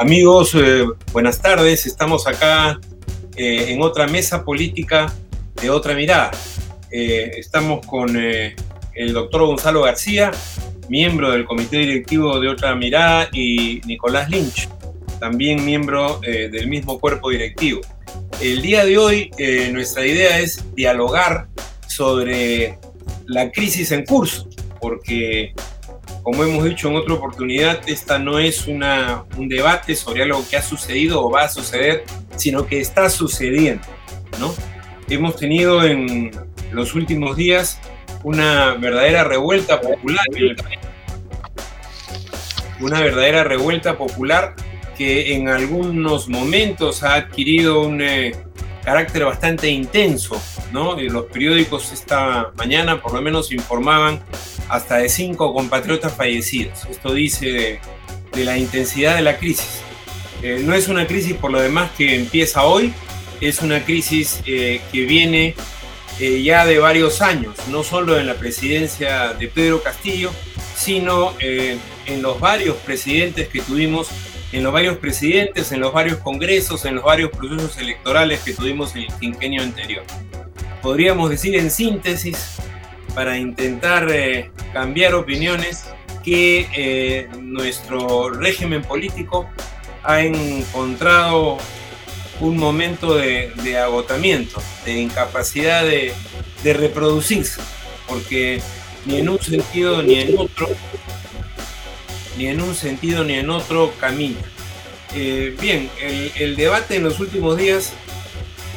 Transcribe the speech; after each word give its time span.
Amigos, 0.00 0.54
eh, 0.54 0.86
buenas 1.12 1.42
tardes. 1.42 1.84
Estamos 1.84 2.26
acá 2.26 2.80
eh, 3.36 3.66
en 3.68 3.82
otra 3.82 4.06
mesa 4.06 4.46
política 4.46 5.12
de 5.60 5.68
otra 5.68 5.94
mirada. 5.94 6.30
Eh, 6.90 7.32
estamos 7.36 7.84
con 7.86 8.16
el 8.16 9.12
doctor 9.12 9.44
Gonzalo 9.44 9.82
García, 9.82 10.30
miembro 10.88 11.30
del 11.32 11.44
comité 11.44 11.76
directivo 11.76 12.40
de 12.40 12.48
otra 12.48 12.74
mirada, 12.74 13.28
y 13.30 13.82
Nicolás 13.84 14.30
Lynch, 14.30 14.70
también 15.18 15.66
miembro 15.66 16.18
del 16.20 16.66
mismo 16.66 16.98
cuerpo 16.98 17.28
directivo. 17.28 17.82
El 18.40 18.62
día 18.62 18.86
de 18.86 18.96
hoy 18.96 19.30
nuestra 19.70 20.06
idea 20.06 20.38
es 20.38 20.64
dialogar 20.74 21.48
sobre 21.86 22.78
la 23.26 23.50
crisis 23.50 23.92
en 23.92 24.06
curso, 24.06 24.48
porque 24.80 25.52
como 26.22 26.44
hemos 26.44 26.64
dicho 26.64 26.88
en 26.88 26.96
otra 26.96 27.14
oportunidad, 27.14 27.80
esta 27.88 28.18
no 28.18 28.38
es 28.38 28.66
una, 28.66 29.24
un 29.36 29.48
debate 29.48 29.96
sobre 29.96 30.22
algo 30.22 30.44
que 30.48 30.56
ha 30.56 30.62
sucedido 30.62 31.24
o 31.24 31.30
va 31.30 31.42
a 31.44 31.48
suceder, 31.48 32.04
sino 32.36 32.66
que 32.66 32.80
está 32.80 33.08
sucediendo. 33.08 33.86
¿no? 34.38 34.54
Hemos 35.08 35.36
tenido 35.36 35.84
en 35.84 36.30
los 36.72 36.94
últimos 36.94 37.36
días 37.36 37.80
una 38.22 38.74
verdadera 38.74 39.24
revuelta 39.24 39.80
popular 39.80 40.24
Una 42.80 43.00
verdadera 43.00 43.44
revuelta 43.44 43.96
popular 43.96 44.54
que 44.96 45.34
en 45.34 45.48
algunos 45.48 46.28
momentos 46.28 47.02
ha 47.02 47.14
adquirido 47.14 47.82
un 47.82 48.02
eh, 48.02 48.32
carácter 48.84 49.24
bastante 49.24 49.68
intenso. 49.68 50.40
¿no? 50.72 51.00
los 51.00 51.24
periódicos 51.26 51.92
esta 51.92 52.52
mañana 52.56 53.02
por 53.02 53.12
lo 53.14 53.20
menos 53.20 53.50
informaban 53.50 54.20
hasta 54.70 54.98
de 54.98 55.08
cinco 55.08 55.52
compatriotas 55.52 56.14
fallecidos. 56.14 56.84
Esto 56.88 57.12
dice 57.12 57.80
de, 58.32 58.44
la 58.44 58.56
intensidad 58.56 59.16
de 59.16 59.22
la 59.22 59.36
crisis. 59.36 59.82
Eh, 60.42 60.62
no 60.64 60.74
es 60.74 60.88
una 60.88 61.06
crisis 61.06 61.34
por 61.34 61.50
lo 61.50 61.60
demás 61.60 61.90
que 61.98 62.14
empieza 62.14 62.62
hoy, 62.64 62.94
es 63.40 63.60
una 63.60 63.84
crisis 63.84 64.40
eh, 64.46 64.80
que 64.92 65.04
viene 65.04 65.54
eh, 66.20 66.42
ya 66.42 66.64
de 66.64 66.78
varios 66.78 67.20
años, 67.20 67.56
no 67.68 67.82
solo 67.82 68.18
en 68.18 68.26
la 68.26 68.34
presidencia 68.34 69.34
de 69.34 69.48
Pedro 69.48 69.82
Castillo, 69.82 70.30
sino 70.76 71.34
en 71.40 72.22
los 72.22 72.40
varios 72.40 72.76
presidentes 72.76 73.48
que 73.48 73.60
tuvimos, 73.60 74.08
en 74.52 74.62
los 74.62 74.72
varios 74.72 74.96
presidentes, 74.96 75.72
en 75.72 75.80
los 75.80 75.92
varios 75.92 76.18
congresos, 76.18 76.86
en 76.86 76.94
los 76.94 77.04
varios 77.04 77.30
procesos 77.30 77.76
electorales 77.76 78.40
que 78.40 78.54
tuvimos 78.54 78.94
en 78.94 79.02
el 79.02 79.12
quinquenio 79.18 79.62
anterior. 79.62 80.04
Podríamos 80.80 81.28
decir 81.28 81.54
en 81.56 81.70
síntesis 81.70 82.60
para 83.14 83.38
intentar 83.38 84.10
eh, 84.10 84.50
cambiar 84.72 85.14
opiniones 85.14 85.84
que 86.24 86.68
eh, 86.74 87.28
nuestro 87.40 88.30
régimen 88.30 88.82
político 88.82 89.48
ha 90.02 90.22
encontrado 90.22 91.58
un 92.40 92.56
momento 92.56 93.16
de, 93.16 93.78
agotamiento, 93.78 94.62
de 94.84 95.00
incapacidad 95.00 95.84
de, 95.84 96.14
reproducirse, 96.64 97.60
porque 98.06 98.60
ni 99.06 99.18
en 99.18 99.28
un 99.28 99.40
sentido 99.40 100.02
ni 100.02 100.20
en 100.20 100.38
otro, 100.38 100.68
ni 102.36 102.46
en 102.46 102.60
un 102.60 102.74
sentido 102.74 103.24
ni 103.24 103.34
en 103.34 103.50
otro 103.50 103.92
camina. 103.98 104.40
Eh, 105.14 105.54
bien, 105.60 105.90
el, 106.00 106.32
el 106.36 106.56
debate 106.56 106.96
en 106.96 107.04
los 107.04 107.18
últimos 107.20 107.56
días 107.56 107.92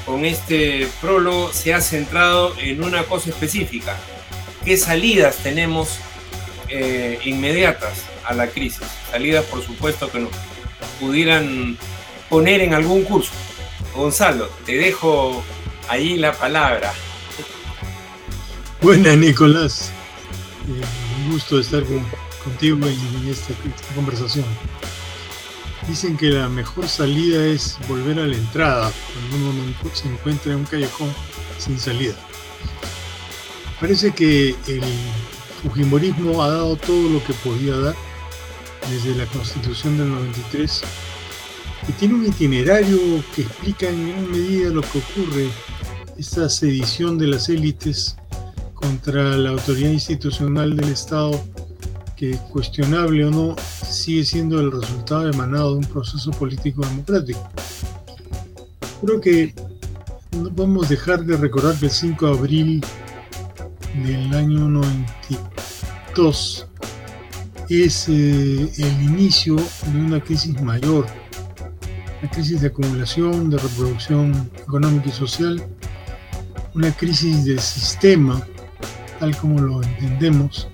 con 0.06 0.26
este 0.26 0.88
prólogo 1.02 1.52
se 1.54 1.74
ha 1.74 1.82
centrado 1.82 2.54
en 2.60 2.84
una 2.84 3.04
cosa 3.04 3.30
específica, 3.30 3.98
¿Qué 4.66 4.78
salidas 4.78 5.38
tenemos 5.38 6.00
eh, 6.70 7.20
inmediatas 7.26 8.06
a 8.24 8.34
la 8.34 8.48
crisis? 8.48 8.88
Salidas, 9.12 9.44
por 9.46 9.62
supuesto, 9.62 10.10
que 10.10 10.20
nos 10.20 10.32
pudieran 11.02 11.78
poner 12.30 12.62
en 12.62 12.74
algún 12.74 13.04
curso. 13.04 13.32
Gonzalo, 13.94 14.48
te 14.66 14.78
dejo 14.78 15.44
ahí 15.90 16.16
la 16.16 16.32
palabra. 16.34 16.94
Buena, 18.82 19.16
Nicolás. 19.18 19.92
Eh, 20.68 20.82
un 21.26 21.32
gusto 21.34 21.60
estar 21.60 21.84
contigo 22.44 22.78
en, 22.88 23.30
esta, 23.30 23.54
conversación. 23.94 24.46
Dicen 25.90 26.16
que 26.16 26.28
la 26.28 26.48
mejor 26.48 26.88
salida 26.88 27.46
es 27.46 27.78
volver 27.90 28.18
a 28.18 28.26
la 28.26 28.36
entrada 28.36 28.92
cuando 29.30 29.50
uno 29.50 29.74
se 29.94 30.08
encuentra 30.08 30.54
en 30.54 30.60
un 30.60 30.66
callejón 30.66 31.14
sin 31.58 31.78
salida. 31.78 32.16
Parece 33.84 34.12
que 34.14 34.56
el 34.68 34.82
Fujimorismo 35.62 36.42
ha 36.42 36.48
dado 36.48 36.78
todo 36.78 37.10
lo 37.10 37.22
que 37.26 37.34
podía 37.34 37.76
dar 37.76 37.96
desde 38.90 39.14
la 39.14 39.26
Constitución 39.26 39.98
del 39.98 40.10
93 40.10 40.82
y 41.90 41.92
tiene 41.92 42.14
un 42.14 42.26
itinerario 42.26 42.98
que 43.36 43.42
explica 43.42 43.90
en 43.90 44.08
gran 44.08 44.32
medida 44.32 44.70
lo 44.70 44.84
que 44.84 45.00
ocurre, 45.00 45.50
esta 46.18 46.48
sedición 46.48 47.18
de 47.18 47.28
las 47.28 47.50
élites 47.50 48.16
contra 48.74 49.36
la 49.36 49.50
autoridad 49.50 49.92
institucional 49.92 50.78
del 50.78 50.88
Estado 50.88 51.44
que 52.16 52.38
cuestionable 52.54 53.26
o 53.26 53.32
no 53.32 53.56
sigue 53.86 54.24
siendo 54.24 54.62
el 54.62 54.72
resultado 54.72 55.30
emanado 55.30 55.72
de 55.72 55.80
un 55.80 55.86
proceso 55.88 56.32
político 56.32 56.86
democrático. 56.86 57.50
Creo 59.02 59.20
que 59.20 59.54
no 60.38 60.50
podemos 60.56 60.88
dejar 60.88 61.26
de 61.26 61.36
recordar 61.36 61.76
que 61.76 61.88
el 61.88 61.92
5 61.92 62.26
de 62.26 62.32
abril 62.32 62.86
del 64.02 64.34
año 64.36 64.68
92 64.70 66.68
es 67.70 68.08
eh, 68.10 68.72
el 68.78 69.04
inicio 69.04 69.56
de 69.56 70.00
una 70.00 70.20
crisis 70.20 70.60
mayor, 70.62 71.06
una 72.22 72.32
crisis 72.32 72.62
de 72.62 72.68
acumulación, 72.68 73.50
de 73.50 73.58
reproducción 73.58 74.50
económica 74.58 75.10
y 75.10 75.12
social, 75.12 75.64
una 76.74 76.92
crisis 76.92 77.46
del 77.46 77.60
sistema, 77.60 78.46
tal 79.20 79.36
como 79.38 79.62
lo 79.62 79.84
entendemos, 79.84 80.68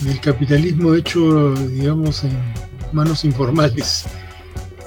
del 0.00 0.20
capitalismo 0.20 0.94
hecho, 0.94 1.54
digamos, 1.54 2.24
en 2.24 2.36
manos 2.92 3.24
informales 3.24 4.04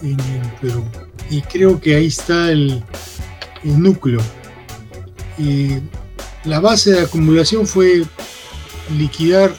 en 0.02 0.20
el 0.20 0.48
Perú. 0.62 0.84
Y 1.30 1.42
creo 1.42 1.80
que 1.80 1.96
ahí 1.96 2.08
está 2.08 2.52
el, 2.52 2.84
el 3.64 3.82
núcleo. 3.82 4.22
La 6.50 6.60
base 6.60 6.90
de 6.94 7.02
acumulación 7.02 7.68
fue 7.68 8.04
liquidar 8.98 9.56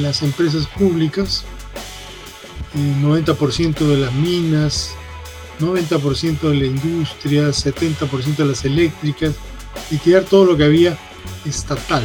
las 0.00 0.22
empresas 0.22 0.68
públicas, 0.68 1.42
el 2.76 3.02
90% 3.02 3.74
de 3.74 3.96
las 3.96 4.12
minas, 4.12 4.92
90% 5.58 6.38
de 6.42 6.54
la 6.54 6.66
industria, 6.66 7.48
70% 7.48 8.36
de 8.36 8.44
las 8.44 8.64
eléctricas, 8.64 9.34
liquidar 9.90 10.22
todo 10.22 10.44
lo 10.44 10.56
que 10.56 10.62
había 10.62 10.96
estatal, 11.44 12.04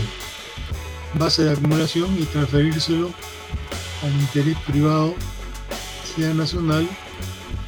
base 1.19 1.44
de 1.44 1.51
acumulación 1.51 2.12
y 2.19 2.23
transferírselo 2.23 3.12
al 4.01 4.13
interés 4.19 4.57
privado, 4.66 5.13
sea 6.16 6.33
nacional, 6.33 6.89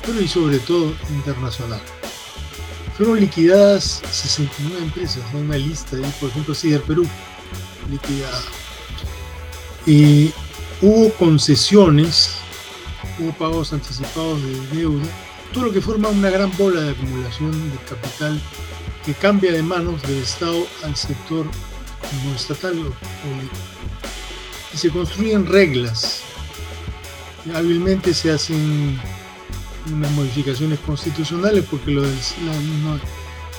pero 0.04 0.20
y 0.20 0.28
sobre 0.28 0.58
todo 0.58 0.96
internacional. 1.12 1.82
Fueron 2.98 3.20
liquidadas 3.20 4.02
69 4.12 4.84
empresas, 4.84 5.24
hay 5.34 5.42
una 5.42 5.58
lista 5.58 5.96
ahí, 5.96 6.14
por 6.20 6.30
ejemplo, 6.30 6.54
Cider 6.54 6.82
Perú, 6.84 7.08
liquidada. 7.90 8.42
hubo 10.82 11.12
concesiones, 11.14 12.36
hubo 13.20 13.32
pagos 13.34 13.74
anticipados 13.74 14.42
de 14.44 14.78
deuda, 14.78 15.06
todo 15.54 15.66
lo 15.66 15.74
que 15.74 15.82
forma 15.82 16.10
una 16.10 16.30
gran 16.30 16.56
bola 16.58 16.82
de 16.82 16.92
acumulación 16.92 17.52
de 17.72 17.78
capital 17.78 18.40
que 19.06 19.14
cambia 19.14 19.52
de 19.52 19.64
manos 19.64 20.02
del 20.04 20.22
Estado 20.22 20.66
al 20.84 20.96
sector 20.96 21.46
no 22.26 22.36
estatal 22.36 22.74
o 22.74 22.92
público. 23.22 23.56
Y 24.74 24.78
se 24.78 24.90
construyen 24.90 25.46
reglas. 25.46 26.22
Hábilmente 27.54 28.14
se 28.14 28.32
hacen 28.32 29.00
unas 29.92 30.12
modificaciones 30.12 30.80
constitucionales 30.80 31.66
porque 31.70 31.92
lo 31.92 32.04
del 32.04 32.16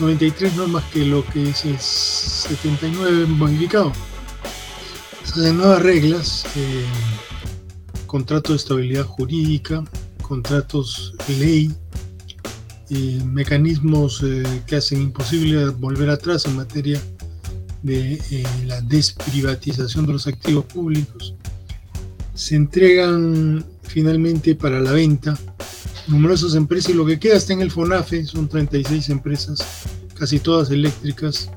93 0.01 0.57
no 0.57 0.65
es 0.65 0.69
más 0.69 0.85
que 0.85 1.05
lo 1.05 1.25
que 1.27 1.51
es 1.51 1.65
el 1.65 1.79
79 1.79 3.27
modificado. 3.27 3.93
Esas 5.25 5.53
nuevas 5.53 5.83
reglas, 5.83 6.45
eh, 6.57 6.85
contratos 8.07 8.53
de 8.53 8.57
estabilidad 8.57 9.05
jurídica, 9.05 9.85
contratos 10.23 11.15
ley, 11.29 11.73
eh, 12.91 13.21
mecanismos 13.25 14.23
eh, 14.23 14.43
que 14.67 14.77
hacen 14.77 15.01
imposible 15.01 15.69
volver 15.71 16.11
atrás 16.11 16.47
en 16.47 16.57
materia 16.57 17.01
de 17.83 18.47
la 18.67 18.81
desprivatización 18.81 20.07
de 20.07 20.15
los 20.15 20.27
activos 20.27 20.65
públicos, 20.65 21.35
se 22.35 22.57
entregan 22.57 23.65
finalmente 23.83 24.55
para 24.55 24.81
la 24.81 24.93
venta 24.93 25.39
numerosas 26.07 26.55
empresas 26.55 26.91
y 26.91 26.95
lo 26.95 27.07
que 27.07 27.19
queda 27.19 27.37
está 27.37 27.53
en 27.53 27.63
el 27.63 27.71
FONAFE, 27.71 28.27
son 28.27 28.49
36 28.49 29.09
empresas, 29.11 29.65
casi 30.19 30.39
todas 30.39 30.71
eléctricas, 30.71 31.51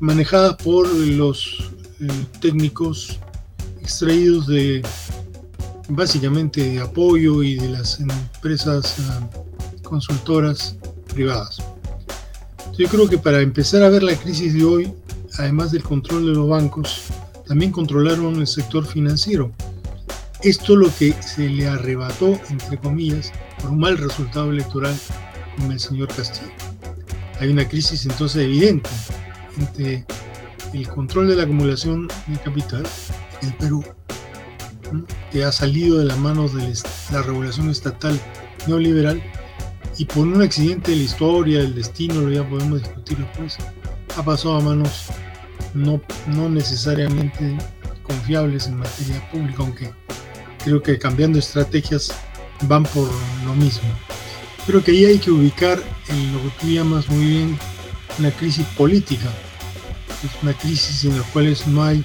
manejadas 0.00 0.56
por 0.56 0.88
los 0.88 1.70
eh, 2.00 2.08
técnicos 2.40 3.18
extraídos 3.80 4.46
de 4.46 4.82
básicamente 5.88 6.62
de 6.62 6.80
apoyo 6.80 7.42
y 7.42 7.56
de 7.56 7.68
las 7.70 8.00
empresas 8.00 8.96
ah, 9.00 9.28
consultoras 9.82 10.76
privadas. 11.12 11.58
Yo 12.78 12.86
creo 12.88 13.08
que 13.08 13.18
para 13.18 13.40
empezar 13.40 13.82
a 13.82 13.88
ver 13.88 14.02
la 14.02 14.14
crisis 14.14 14.54
de 14.54 14.64
hoy, 14.64 14.92
además 15.38 15.72
del 15.72 15.82
control 15.82 16.26
de 16.26 16.32
los 16.32 16.48
bancos, 16.48 17.04
también 17.46 17.72
controlaron 17.72 18.36
el 18.36 18.46
sector 18.46 18.86
financiero. 18.86 19.50
Esto 20.42 20.76
lo 20.76 20.88
que 20.96 21.12
se 21.20 21.48
le 21.48 21.66
arrebató, 21.66 22.38
entre 22.48 22.78
comillas, 22.78 23.32
por 23.60 23.70
un 23.70 23.80
mal 23.80 23.98
resultado 23.98 24.50
electoral 24.50 24.94
con 25.56 25.72
el 25.72 25.80
señor 25.80 26.08
Castillo. 26.14 26.52
Hay 27.40 27.48
una 27.48 27.68
crisis 27.68 28.06
entonces 28.06 28.44
evidente 28.44 28.88
entre 29.58 30.04
el 30.72 30.88
control 30.88 31.28
de 31.28 31.36
la 31.36 31.42
acumulación 31.42 32.08
de 32.28 32.38
capital 32.38 32.84
en 33.42 33.52
Perú, 33.52 33.84
que 35.32 35.42
ha 35.42 35.50
salido 35.50 35.98
de 35.98 36.04
las 36.04 36.18
manos 36.18 36.54
de 36.54 36.72
la 37.12 37.22
regulación 37.22 37.70
estatal 37.70 38.18
neoliberal 38.68 39.20
y 39.96 40.04
por 40.04 40.26
un 40.26 40.40
accidente 40.40 40.92
de 40.92 40.98
la 40.98 41.02
historia, 41.02 41.58
del 41.58 41.74
destino, 41.74 42.20
lo 42.20 42.30
ya 42.30 42.48
podemos 42.48 42.80
discutir 42.80 43.18
después, 43.18 43.56
ha 44.16 44.22
pasado 44.22 44.56
a 44.56 44.60
manos 44.60 45.06
no, 45.74 46.00
no 46.28 46.48
necesariamente 46.48 47.58
confiables 48.04 48.68
en 48.68 48.78
materia 48.78 49.30
pública, 49.32 49.56
aunque 49.58 49.90
creo 50.68 50.82
que 50.82 50.98
cambiando 50.98 51.38
estrategias 51.38 52.12
van 52.62 52.82
por 52.84 53.08
lo 53.46 53.54
mismo. 53.54 53.88
Creo 54.66 54.84
que 54.84 54.90
ahí 54.90 55.06
hay 55.06 55.18
que 55.18 55.30
ubicar 55.30 55.82
en 56.08 56.32
lo 56.34 56.42
que 56.42 56.50
tú 56.60 56.66
llamas 56.66 57.08
muy 57.08 57.24
bien 57.24 57.58
una 58.18 58.30
crisis 58.30 58.66
política. 58.76 59.28
Es 60.22 60.42
una 60.42 60.52
crisis 60.52 61.04
en 61.04 61.16
la 61.16 61.24
cual 61.32 61.56
no 61.68 61.84
hay 61.84 62.04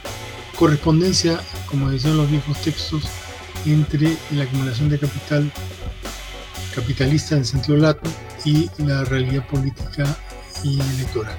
correspondencia, 0.58 1.42
como 1.66 1.90
decían 1.90 2.16
los 2.16 2.30
viejos 2.32 2.62
textos, 2.62 3.04
entre 3.66 4.16
la 4.32 4.44
acumulación 4.44 4.90
de 4.90 5.00
capital 5.00 5.52
capitalista 6.74 7.36
en 7.36 7.46
sentido 7.46 7.78
lato 7.78 8.10
y 8.46 8.70
la 8.78 9.04
realidad 9.04 9.46
política 9.48 10.06
y 10.64 10.80
electoral. 10.80 11.38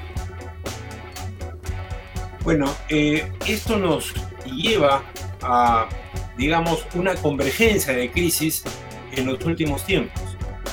Bueno, 2.42 2.70
eh, 2.90 3.32
esto 3.46 3.78
nos 3.78 4.12
lleva 4.44 5.02
a, 5.42 5.88
digamos, 6.36 6.84
una 6.94 7.14
convergencia 7.14 7.92
de 7.94 8.10
crisis 8.10 8.62
en 9.12 9.26
los 9.26 9.44
últimos 9.44 9.84
tiempos. 9.84 10.22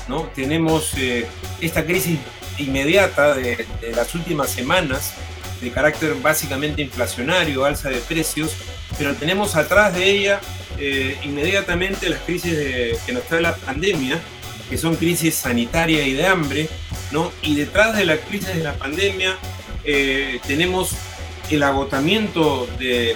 ¿no? 0.07 0.23
Tenemos 0.35 0.93
eh, 0.97 1.25
esta 1.61 1.85
crisis 1.85 2.19
inmediata 2.57 3.35
de, 3.35 3.65
las 3.95 4.13
últimas 4.15 4.49
semanas, 4.49 5.13
de 5.61 5.71
carácter 5.71 6.15
básicamente 6.15 6.81
inflacionario, 6.81 7.65
alza 7.65 7.89
de 7.89 7.97
precios, 7.97 8.55
pero 8.97 9.13
tenemos 9.15 9.55
atrás 9.55 9.93
de 9.93 10.09
ella 10.09 10.41
eh, 10.77 11.17
inmediatamente 11.23 12.09
las 12.09 12.19
crisis 12.21 12.57
que 13.05 13.13
nos 13.13 13.23
trae 13.23 13.41
la 13.41 13.55
pandemia, 13.55 14.19
que 14.69 14.77
son 14.77 14.95
crisis 14.95 15.35
sanitaria 15.35 16.05
y 16.07 16.13
de 16.13 16.25
hambre, 16.25 16.69
¿no? 17.11 17.31
Y 17.41 17.55
detrás 17.55 17.95
de 17.95 18.05
la 18.05 18.17
crisis 18.17 18.55
de 18.55 18.63
la 18.63 18.73
pandemia 18.73 19.37
eh, 19.83 20.39
tenemos 20.47 20.95
el 21.49 21.63
agotamiento 21.63 22.67
de 22.79 23.15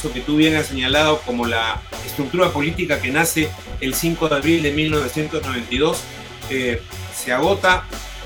eso 0.00 0.12
que 0.12 0.20
tú 0.20 0.36
bien 0.36 0.56
has 0.56 0.68
señalado 0.68 1.20
como 1.26 1.46
la 1.46 1.82
estructura 2.06 2.50
política 2.50 3.00
que 3.02 3.10
nace 3.10 3.50
el 3.82 3.94
5 3.94 4.30
de 4.30 4.34
abril 4.34 4.62
de 4.62 4.72
1992, 4.72 6.00
eh, 6.48 6.82
se 7.14 7.32
agota. 7.32 7.84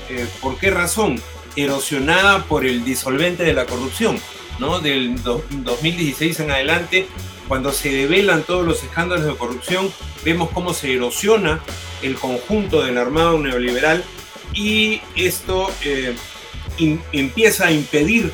Eh, 0.09 0.25
¿Por 0.41 0.57
qué 0.57 0.71
razón? 0.71 1.21
Erosionada 1.57 2.45
por 2.45 2.65
el 2.65 2.85
disolvente 2.85 3.43
de 3.43 3.53
la 3.53 3.65
corrupción. 3.65 4.17
¿no? 4.57 4.79
Del 4.79 5.21
2016 5.21 6.39
en 6.39 6.51
adelante, 6.51 7.07
cuando 7.49 7.73
se 7.73 7.91
develan 7.91 8.43
todos 8.43 8.65
los 8.65 8.81
escándalos 8.81 9.25
de 9.25 9.35
corrupción, 9.35 9.91
vemos 10.23 10.49
cómo 10.51 10.73
se 10.73 10.93
erosiona 10.93 11.59
el 12.01 12.15
conjunto 12.15 12.83
del 12.83 12.97
armado 12.97 13.37
neoliberal 13.37 14.01
y 14.53 15.01
esto 15.17 15.69
eh, 15.83 16.15
empieza 17.11 17.67
a 17.67 17.71
impedir 17.71 18.31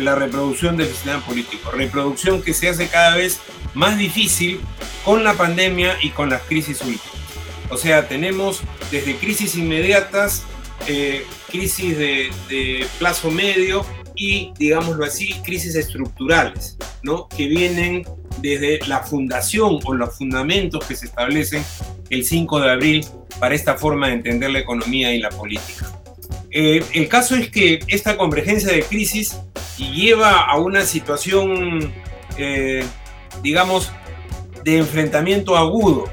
la 0.00 0.14
reproducción 0.14 0.76
del 0.76 0.88
sistema 0.88 1.24
político, 1.24 1.70
reproducción 1.70 2.42
que 2.42 2.54
se 2.54 2.68
hace 2.68 2.88
cada 2.88 3.16
vez 3.16 3.40
más 3.74 3.98
difícil 3.98 4.60
con 5.04 5.24
la 5.24 5.34
pandemia 5.34 5.96
y 6.02 6.10
con 6.10 6.30
las 6.30 6.42
crisis 6.42 6.80
últimas. 6.80 7.18
O 7.70 7.76
sea, 7.76 8.08
tenemos 8.08 8.62
desde 8.90 9.16
crisis 9.16 9.56
inmediatas, 9.56 10.44
eh, 10.86 11.24
crisis 11.50 11.98
de, 11.98 12.86
plazo 12.98 13.30
medio 13.30 13.84
y, 14.14 14.52
digámoslo 14.58 15.04
así, 15.04 15.34
crisis 15.44 15.74
estructurales, 15.74 16.76
¿no? 17.02 17.28
que 17.28 17.46
vienen 17.46 18.04
desde 18.40 18.78
la 18.86 19.00
fundación 19.00 19.80
o 19.84 19.94
los 19.94 20.16
fundamentos 20.16 20.84
que 20.84 20.96
se 20.96 21.06
establecen 21.06 21.62
el 22.10 22.24
5 22.24 22.60
de 22.60 22.70
abril 22.70 23.06
para 23.38 23.54
esta 23.54 23.76
forma 23.76 24.08
de 24.08 24.14
entender 24.14 24.50
la 24.50 24.60
economía 24.60 25.12
y 25.14 25.18
la 25.18 25.30
política. 25.30 25.98
Eh, 26.50 26.82
el 26.94 27.08
caso 27.08 27.36
es 27.36 27.50
que 27.50 27.80
esta 27.88 28.16
convergencia 28.16 28.72
de 28.72 28.82
crisis 28.82 29.36
lleva 29.84 30.42
a 30.42 30.56
una 30.58 30.82
situación, 30.84 31.92
eh, 32.36 32.84
digamos, 33.42 33.92
de 34.64 34.78
enfrentamiento 34.78 35.56
agudo 35.56 36.10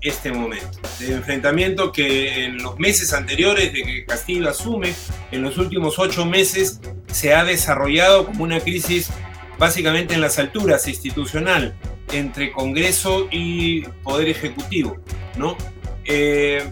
este 0.00 0.30
momento, 0.30 0.78
de 1.00 1.14
enfrentamiento 1.14 1.92
que 1.92 2.44
en 2.44 2.62
los 2.62 2.78
meses 2.78 3.12
anteriores 3.12 3.72
de 3.72 3.82
que 3.82 4.04
Castillo 4.04 4.48
asume, 4.48 4.94
en 5.32 5.42
los 5.42 5.58
últimos 5.58 5.98
ocho 5.98 6.24
meses, 6.24 6.80
se 7.10 7.34
ha 7.34 7.44
desarrollado 7.44 8.26
como 8.26 8.44
una 8.44 8.60
crisis 8.60 9.10
básicamente 9.58 10.14
en 10.14 10.20
las 10.20 10.38
alturas 10.38 10.86
institucional 10.86 11.74
entre 12.12 12.52
Congreso 12.52 13.26
y 13.30 13.82
Poder 14.02 14.28
Ejecutivo, 14.28 14.98
¿no? 15.36 15.56
Eh, 16.04 16.62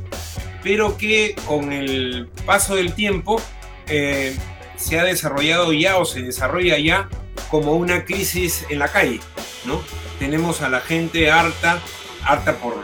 pero 0.63 0.97
que 0.97 1.35
con 1.47 1.73
el 1.73 2.29
paso 2.47 2.77
del 2.77 2.95
tiempo 2.95 3.41
eh, 3.89 4.37
se 4.77 4.99
ha 4.99 5.05
desarrollado 5.05 5.73
ya 5.73 5.99
o 5.99 6.05
se 6.05 6.23
desarrolla 6.23 6.79
ya 6.79 7.09
como 7.51 7.73
una 7.75 8.05
crisis 8.05 8.65
en 8.69 8.79
la 8.79 8.89
calle, 8.89 9.21
¿no? 9.65 9.83
Tenemos 10.19 10.63
a 10.63 10.69
la 10.69 10.81
gente 10.81 11.31
harta, 11.31 11.81
harta 12.25 12.57
por 12.57 12.77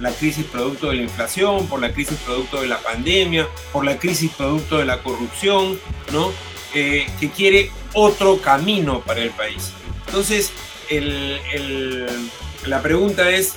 la 0.00 0.10
crisis 0.10 0.44
producto 0.46 0.88
de 0.90 0.96
la 0.96 1.02
inflación, 1.02 1.66
por 1.66 1.80
la 1.80 1.92
crisis 1.92 2.18
producto 2.24 2.60
de 2.60 2.68
la 2.68 2.78
pandemia, 2.78 3.48
por 3.72 3.84
la 3.84 3.98
crisis 3.98 4.30
producto 4.32 4.78
de 4.78 4.84
la 4.84 5.02
corrupción, 5.02 5.78
¿no? 6.12 6.32
Eh, 6.74 7.06
que 7.20 7.30
quiere 7.30 7.70
otro 7.92 8.40
camino 8.40 9.00
para 9.00 9.20
el 9.20 9.30
país. 9.30 9.72
Entonces, 10.06 10.52
la 12.66 12.82
pregunta 12.82 13.30
es, 13.30 13.54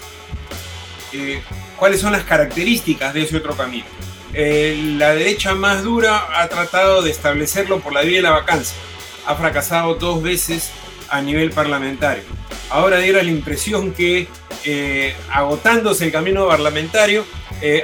eh, 1.14 1.42
¿cuáles 1.78 2.00
son 2.00 2.12
las 2.12 2.24
características 2.24 3.14
de 3.14 3.24
ese 3.24 3.38
otro 3.38 3.56
camino? 3.56 3.86
Eh, 4.34 4.96
la 4.98 5.14
derecha 5.14 5.56
más 5.56 5.84
dura 5.84 6.28
ha 6.42 6.48
tratado 6.48 7.02
de 7.02 7.12
establecerlo 7.12 7.80
por 7.80 7.94
la 7.94 8.02
vía 8.02 8.18
de 8.18 8.24
la 8.24 8.32
vacancia. 8.32 8.78
Ha 9.26 9.36
fracasado 9.36 9.96
dos 9.96 10.22
veces 10.22 10.72
a 11.10 11.22
nivel 11.22 11.52
parlamentario. 11.52 12.24
Ahora 12.70 12.98
diera 13.00 13.24
la 13.24 13.32
impresión 13.32 13.94
que 13.94 14.28
agotándose 15.32 16.06
el 16.06 16.12
camino 16.12 16.46
parlamentario, 16.48 17.26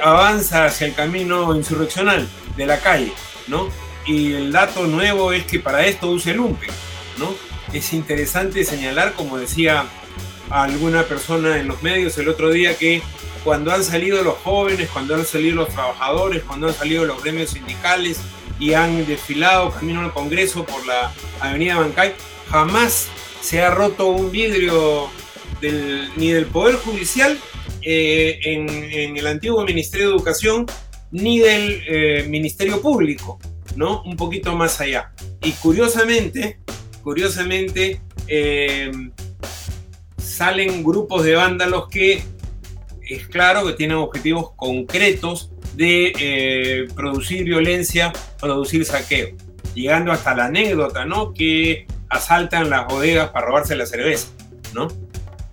avanza 0.02 0.66
hacia 0.66 0.86
el 0.86 0.94
camino 0.94 1.56
insurreccional 1.56 2.28
de 2.58 2.66
la 2.66 2.78
calle, 2.80 3.12
¿no? 3.46 3.70
y 4.06 4.32
el 4.32 4.52
dato 4.52 4.86
nuevo 4.86 5.32
es 5.32 5.44
que 5.44 5.58
para 5.58 5.86
esto 5.86 6.10
use 6.10 6.32
el 6.32 6.38
lumpen, 6.38 6.70
¿no? 7.18 7.34
Es 7.72 7.92
interesante 7.92 8.64
señalar, 8.64 9.14
como 9.14 9.38
decía 9.38 9.86
alguna 10.50 11.04
persona 11.04 11.58
en 11.58 11.68
los 11.68 11.82
medios 11.82 12.16
el 12.18 12.28
otro 12.28 12.50
día, 12.50 12.76
que 12.76 13.02
cuando 13.44 13.72
han 13.72 13.84
salido 13.84 14.22
los 14.22 14.36
jóvenes, 14.38 14.88
cuando 14.90 15.14
han 15.14 15.26
salido 15.26 15.56
los 15.56 15.68
trabajadores, 15.68 16.42
cuando 16.42 16.68
han 16.68 16.74
salido 16.74 17.04
los 17.04 17.22
gremios 17.22 17.50
sindicales 17.50 18.18
y 18.58 18.72
han 18.72 19.06
desfilado 19.06 19.70
camino 19.70 20.00
al 20.00 20.12
Congreso 20.12 20.64
por 20.64 20.84
la 20.86 21.12
Avenida 21.40 21.76
Bancay, 21.76 22.14
jamás 22.50 23.08
se 23.42 23.60
ha 23.60 23.70
roto 23.70 24.08
un 24.08 24.30
vidrio 24.30 25.10
ni 26.16 26.32
del 26.32 26.46
Poder 26.46 26.76
Judicial 26.76 27.38
eh, 27.82 28.38
en, 28.42 29.16
el 29.16 29.26
antiguo 29.26 29.64
Ministerio 29.64 30.08
de 30.08 30.14
Educación, 30.14 30.66
ni 31.10 31.38
del 31.38 31.82
eh, 31.86 32.26
Ministerio 32.28 32.80
Público. 32.80 33.38
¿no? 33.76 34.02
Un 34.02 34.16
poquito 34.16 34.54
más 34.54 34.80
allá. 34.80 35.12
Y 35.42 35.52
curiosamente, 35.52 36.58
curiosamente, 37.02 38.00
eh, 38.28 38.90
salen 40.16 40.82
grupos 40.82 41.24
de 41.24 41.34
vándalos 41.34 41.88
que 41.88 42.22
es 43.08 43.26
claro 43.28 43.66
que 43.66 43.72
tienen 43.72 43.96
objetivos 43.96 44.52
concretos 44.56 45.50
de 45.74 46.12
eh, 46.18 46.88
producir 46.94 47.44
violencia, 47.44 48.12
producir 48.40 48.84
saqueo, 48.84 49.28
llegando 49.74 50.12
hasta 50.12 50.34
la 50.34 50.46
anécdota, 50.46 51.04
¿no? 51.04 51.32
Que 51.32 51.86
asaltan 52.08 52.70
las 52.70 52.86
bodegas 52.86 53.30
para 53.30 53.46
robarse 53.46 53.74
la 53.74 53.86
cerveza, 53.86 54.28
¿no? 54.72 54.88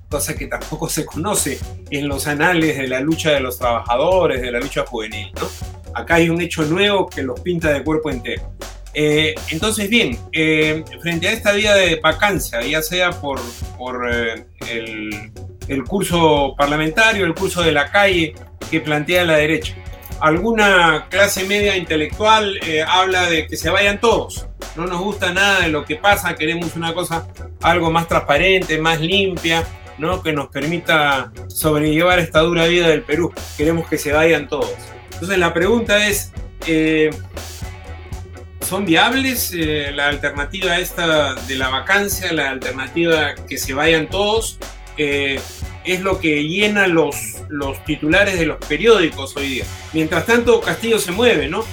Cosa 0.10 0.36
que 0.36 0.48
tampoco 0.48 0.90
se 0.90 1.06
conoce 1.06 1.60
en 1.90 2.08
los 2.08 2.28
anales 2.28 2.78
de 2.78 2.88
la 2.88 3.00
lucha 3.00 3.32
de 3.32 3.40
los 3.40 3.58
trabajadores, 3.58 4.42
de 4.42 4.52
la 4.52 4.60
lucha 4.60 4.86
juvenil, 4.86 5.32
¿no? 5.40 5.50
Acá 5.94 6.16
hay 6.16 6.30
un 6.30 6.40
hecho 6.42 6.64
nuevo 6.64 7.10
que 7.10 7.24
los 7.24 7.40
pinta 7.40 7.70
de 7.70 7.84
cuerpo 7.84 8.10
entero. 8.10 8.54
Eh, 8.94 9.36
entonces, 9.52 9.90
bien, 9.90 10.18
eh, 10.34 10.84
frente 11.02 11.28
a 11.28 11.32
esta 11.32 11.54
vía 11.54 11.74
de 11.74 11.96
vacancia, 11.96 12.62
ya 12.62 12.82
sea 12.82 13.12
por, 13.12 13.40
por 13.78 14.10
el 14.10 15.32
el 15.68 15.84
curso 15.84 16.56
parlamentario, 16.58 17.26
el 17.26 17.34
curso 17.34 17.62
de 17.62 17.72
la 17.72 17.92
calle 17.92 18.34
que 18.70 18.80
plantea 18.80 19.26
la 19.26 19.38
derecha. 19.38 19.76
Alguna 20.20 21.08
clase 21.10 21.46
media 21.46 21.76
intelectual 21.76 22.60
eh, 22.68 22.84
habla 22.88 23.30
de 23.30 23.48
que 23.48 23.58
se 23.58 23.70
vayan 23.70 24.00
todos. 24.00 24.48
No 24.76 24.86
nos 24.86 25.02
gusta 25.02 25.34
nada 25.34 25.62
de 25.62 25.70
lo 25.70 25.84
que 25.84 25.96
pasa, 25.96 26.36
queremos 26.36 26.76
una 26.76 26.94
cosa 26.94 27.28
algo 27.62 27.92
más 27.92 28.08
transparente, 28.08 28.80
más 28.80 29.02
limpia, 29.02 29.66
¿no? 29.98 30.22
que 30.22 30.32
nos 30.34 30.48
permita 30.48 31.32
sobrellevar 31.48 32.20
esta 32.20 32.40
dura 32.42 32.66
vida 32.66 32.88
del 32.88 33.04
Perú. 33.04 33.34
Queremos 33.58 33.88
que 33.88 33.98
se 33.98 34.14
vayan 34.14 34.48
todos. 34.48 34.72
Entonces 35.14 35.38
la 35.38 35.54
pregunta 35.54 36.08
es, 36.08 36.32
eh, 36.68 37.10
¿son 38.62 38.86
viables 38.86 39.54
eh, 39.54 39.92
la 39.94 40.08
alternativa 40.08 40.78
esta 40.78 41.36
de 41.36 41.56
la 41.56 41.70
vacancia, 41.70 42.32
la 42.32 42.50
alternativa 42.50 43.36
que 43.48 43.58
se 43.58 43.74
vayan 43.74 44.08
todos? 44.08 44.58
Es 45.84 46.02
lo 46.02 46.20
que 46.20 46.44
llena 46.44 46.88
los, 46.88 47.16
titulares 47.86 48.40
de 48.40 48.46
los 48.46 48.58
periódicos 48.58 49.36
hoy 49.36 49.48
día. 49.48 49.66
Mientras 49.94 50.26
tanto, 50.26 50.62
Castillo 50.62 51.00
se 51.00 51.12
mueve, 51.12 51.48
¿no? 51.48 51.64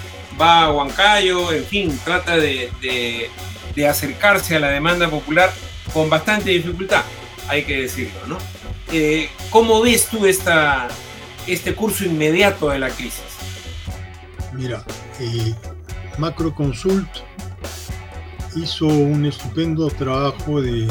Va 0.40 0.64
a 0.64 0.72
Huancayo, 0.72 1.52
en 1.52 1.64
fin, 1.64 2.00
trata 2.04 2.36
de, 2.36 3.30
acercarse 3.88 4.56
a 4.56 4.60
la 4.60 4.70
demanda 4.70 5.08
popular 5.08 5.52
con 5.92 6.10
bastante 6.10 6.50
dificultad, 6.50 7.04
hay 7.48 7.62
que 7.64 7.82
decirlo, 7.82 8.18
¿no? 8.26 8.38
Eh, 8.92 9.28
¿Cómo 9.50 9.80
ves 9.82 10.06
tú 10.06 10.26
esta, 10.26 10.88
este 11.46 11.74
curso 11.74 12.04
inmediato 12.04 12.70
de 12.70 12.80
la 12.80 12.90
crisis? 12.90 13.22
Mira, 14.52 14.84
eh, 15.20 15.54
Macroconsult 16.18 17.08
hizo 18.56 18.86
un 18.86 19.26
estupendo 19.26 19.88
trabajo 19.90 20.60
de 20.60 20.88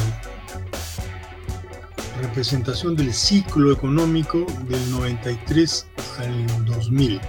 representación 2.18 2.96
del 2.96 3.14
ciclo 3.14 3.72
económico 3.72 4.46
del 4.68 4.92
93 4.92 5.88
al 6.20 6.66
2000 6.66 7.20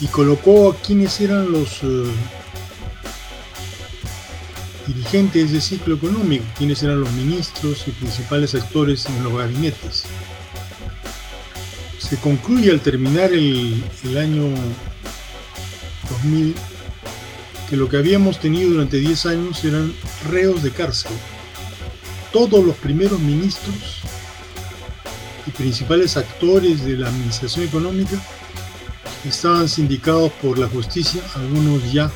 y 0.00 0.06
colocó 0.08 0.70
a 0.70 0.76
quienes 0.76 1.20
eran 1.20 1.50
los 1.50 1.82
eh, 1.82 2.04
dirigentes 4.86 5.52
de 5.52 5.58
ese 5.58 5.76
ciclo 5.76 5.96
económico, 5.96 6.44
quienes 6.58 6.82
eran 6.82 7.00
los 7.00 7.10
ministros 7.12 7.86
y 7.86 7.92
principales 7.92 8.54
actores 8.54 9.06
en 9.06 9.22
los 9.22 9.32
gabinetes. 9.32 10.04
Se 11.98 12.16
concluye 12.18 12.70
al 12.70 12.80
terminar 12.80 13.32
el, 13.32 13.82
el 14.04 14.18
año 14.18 14.44
2000 16.10 16.54
que 17.70 17.76
lo 17.76 17.88
que 17.88 17.96
habíamos 17.96 18.40
tenido 18.40 18.70
durante 18.72 18.98
10 18.98 19.26
años 19.26 19.64
eran 19.64 19.94
reos 20.28 20.62
de 20.62 20.70
cárcel 20.70 21.12
todos 22.34 22.64
los 22.64 22.74
primeros 22.74 23.20
ministros 23.20 24.00
y 25.46 25.52
principales 25.52 26.16
actores 26.16 26.84
de 26.84 26.96
la 26.96 27.06
administración 27.06 27.64
económica 27.64 28.20
estaban 29.24 29.68
sindicados 29.68 30.32
por 30.42 30.58
la 30.58 30.66
justicia, 30.66 31.22
algunos 31.36 31.92
ya 31.92 32.10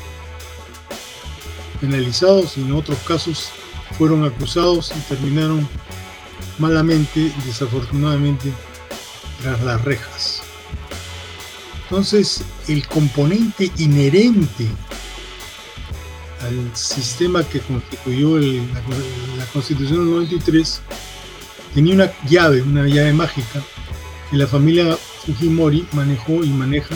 penalizados 1.79 2.57
y 2.57 2.63
en 2.63 2.73
otros 2.73 2.97
casos 3.07 3.51
fueron 3.97 4.25
acusados 4.25 4.91
y 4.93 4.99
terminaron 5.07 5.65
malamente, 6.57 7.31
desafortunadamente, 7.45 8.51
tras 9.41 9.61
las 9.61 9.81
rejas. 9.85 10.41
Entonces, 11.83 12.43
el 12.67 12.85
componente 12.89 13.71
inherente 13.77 14.67
al 16.41 16.75
sistema 16.75 17.43
que 17.43 17.59
constituyó 17.59 18.37
la, 18.39 19.45
Constitución 19.53 19.99
del 19.99 20.11
93, 20.11 20.81
tenía 21.73 21.93
una 21.95 22.11
llave, 22.27 22.61
una 22.61 22.87
llave 22.87 23.13
mágica, 23.13 23.63
que 24.29 24.37
la 24.37 24.47
familia 24.47 24.95
Fujimori 25.25 25.87
manejó 25.93 26.43
y 26.43 26.49
maneja 26.49 26.95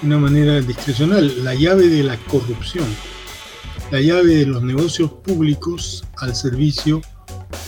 de 0.00 0.06
una 0.06 0.18
manera 0.18 0.60
discrecional, 0.60 1.44
la 1.44 1.54
llave 1.54 1.88
de 1.88 2.02
la 2.02 2.16
corrupción, 2.16 2.86
la 3.90 4.00
llave 4.00 4.36
de 4.36 4.46
los 4.46 4.62
negocios 4.62 5.10
públicos 5.10 6.04
al 6.18 6.34
servicio 6.34 7.00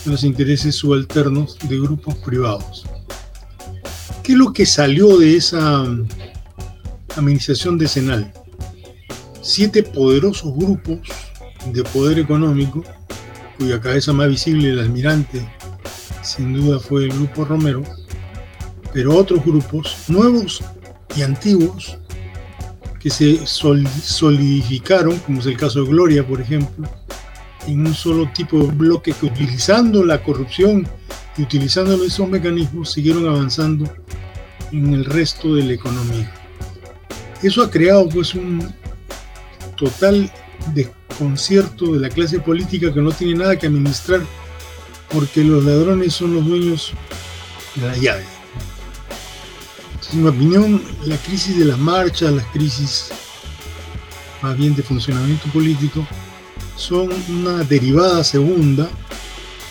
de 0.05 0.11
los 0.11 0.25
intereses 0.25 0.75
subalternos 0.75 1.59
de 1.69 1.79
grupos 1.79 2.17
privados. 2.17 2.85
¿Qué 4.23 4.33
es 4.33 4.39
lo 4.39 4.53
que 4.53 4.67
salió 4.67 5.17
de 5.19 5.37
esa 5.37 5.85
administración 7.17 7.79
decenal? 7.79 8.33
Siete 9.49 9.83
poderosos 9.83 10.55
grupos 10.55 10.99
de 11.73 11.83
poder 11.83 12.19
económico, 12.19 12.85
cuya 13.57 13.81
cabeza 13.81 14.13
más 14.13 14.29
visible, 14.29 14.69
el 14.69 14.79
almirante, 14.79 15.41
sin 16.23 16.53
duda 16.53 16.79
fue 16.79 17.05
el 17.05 17.13
grupo 17.13 17.47
Romero, 17.47 17.83
pero 18.93 19.17
otros 19.17 19.43
grupos 19.43 19.97
nuevos 20.09 20.63
y 21.17 21.23
antiguos 21.23 21.97
que 23.01 23.09
se 23.09 23.47
solidificaron, 23.47 25.19
como 25.21 25.41
es 25.41 25.47
el 25.47 25.57
caso 25.57 25.83
de 25.83 25.89
Gloria, 25.89 26.27
por 26.27 26.43
ejemplo, 26.43 26.87
en 27.67 27.87
un 27.87 27.95
solo 27.95 28.31
tipo 28.35 28.59
de 28.59 28.67
bloque 28.67 29.15
que 29.19 29.27
utilizando 29.27 30.05
la 30.05 30.23
corrupción 30.23 30.87
y 31.39 31.43
utilizando 31.43 32.05
esos 32.05 32.29
mecanismos 32.29 32.93
siguieron 32.93 33.27
avanzando 33.27 33.91
en 34.73 34.93
el 34.93 35.07
resto 35.07 35.55
de 35.55 35.65
la 35.65 35.73
economía. 35.73 36.35
Eso 37.43 37.63
ha 37.63 37.71
creado 37.71 38.09
pues 38.09 38.35
un, 38.35 38.75
total 39.79 40.31
desconcierto 40.75 41.95
de 41.95 42.01
la 42.01 42.09
clase 42.09 42.41
política 42.41 42.93
que 42.93 43.01
no 43.01 43.13
tiene 43.13 43.35
nada 43.35 43.59
que 43.59 43.67
administrar 43.67 44.21
porque 45.13 45.43
los 45.43 45.65
ladrones 45.65 46.15
son 46.15 46.35
los 46.35 46.45
dueños 46.45 46.93
de 47.77 47.87
la 47.87 47.97
llave. 47.97 48.25
en 50.13 50.23
mi 50.23 50.29
opinión, 50.29 50.83
la 51.07 51.17
crisis 51.19 51.59
de 51.59 51.65
las 51.65 51.79
marchas, 51.79 52.33
las 52.33 52.47
crisis 52.47 53.09
más 54.43 54.57
bien 54.57 54.75
de 54.75 54.83
funcionamiento 54.83 55.49
político, 55.51 56.07
son 56.77 57.11
una 57.29 57.65
derivada 57.65 58.23
segunda, 58.23 58.89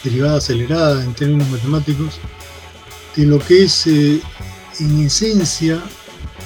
derivada 0.03 0.37
acelerada 0.37 1.03
en 1.03 1.13
términos 1.13 1.47
matemáticos, 1.49 2.19
de 3.15 3.25
lo 3.25 3.39
que 3.39 3.63
es 3.63 3.87
eh, 3.87 4.21
en 4.79 5.05
esencia 5.05 5.81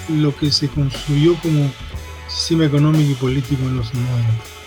lo 0.09 0.35
que 0.35 0.51
se 0.51 0.67
construyó 0.67 1.35
como 1.41 1.71
sistema 2.33 2.65
económico 2.65 3.11
y 3.11 3.15
político 3.15 3.63
en 3.63 3.77
los 3.77 3.93
90. 3.93 4.61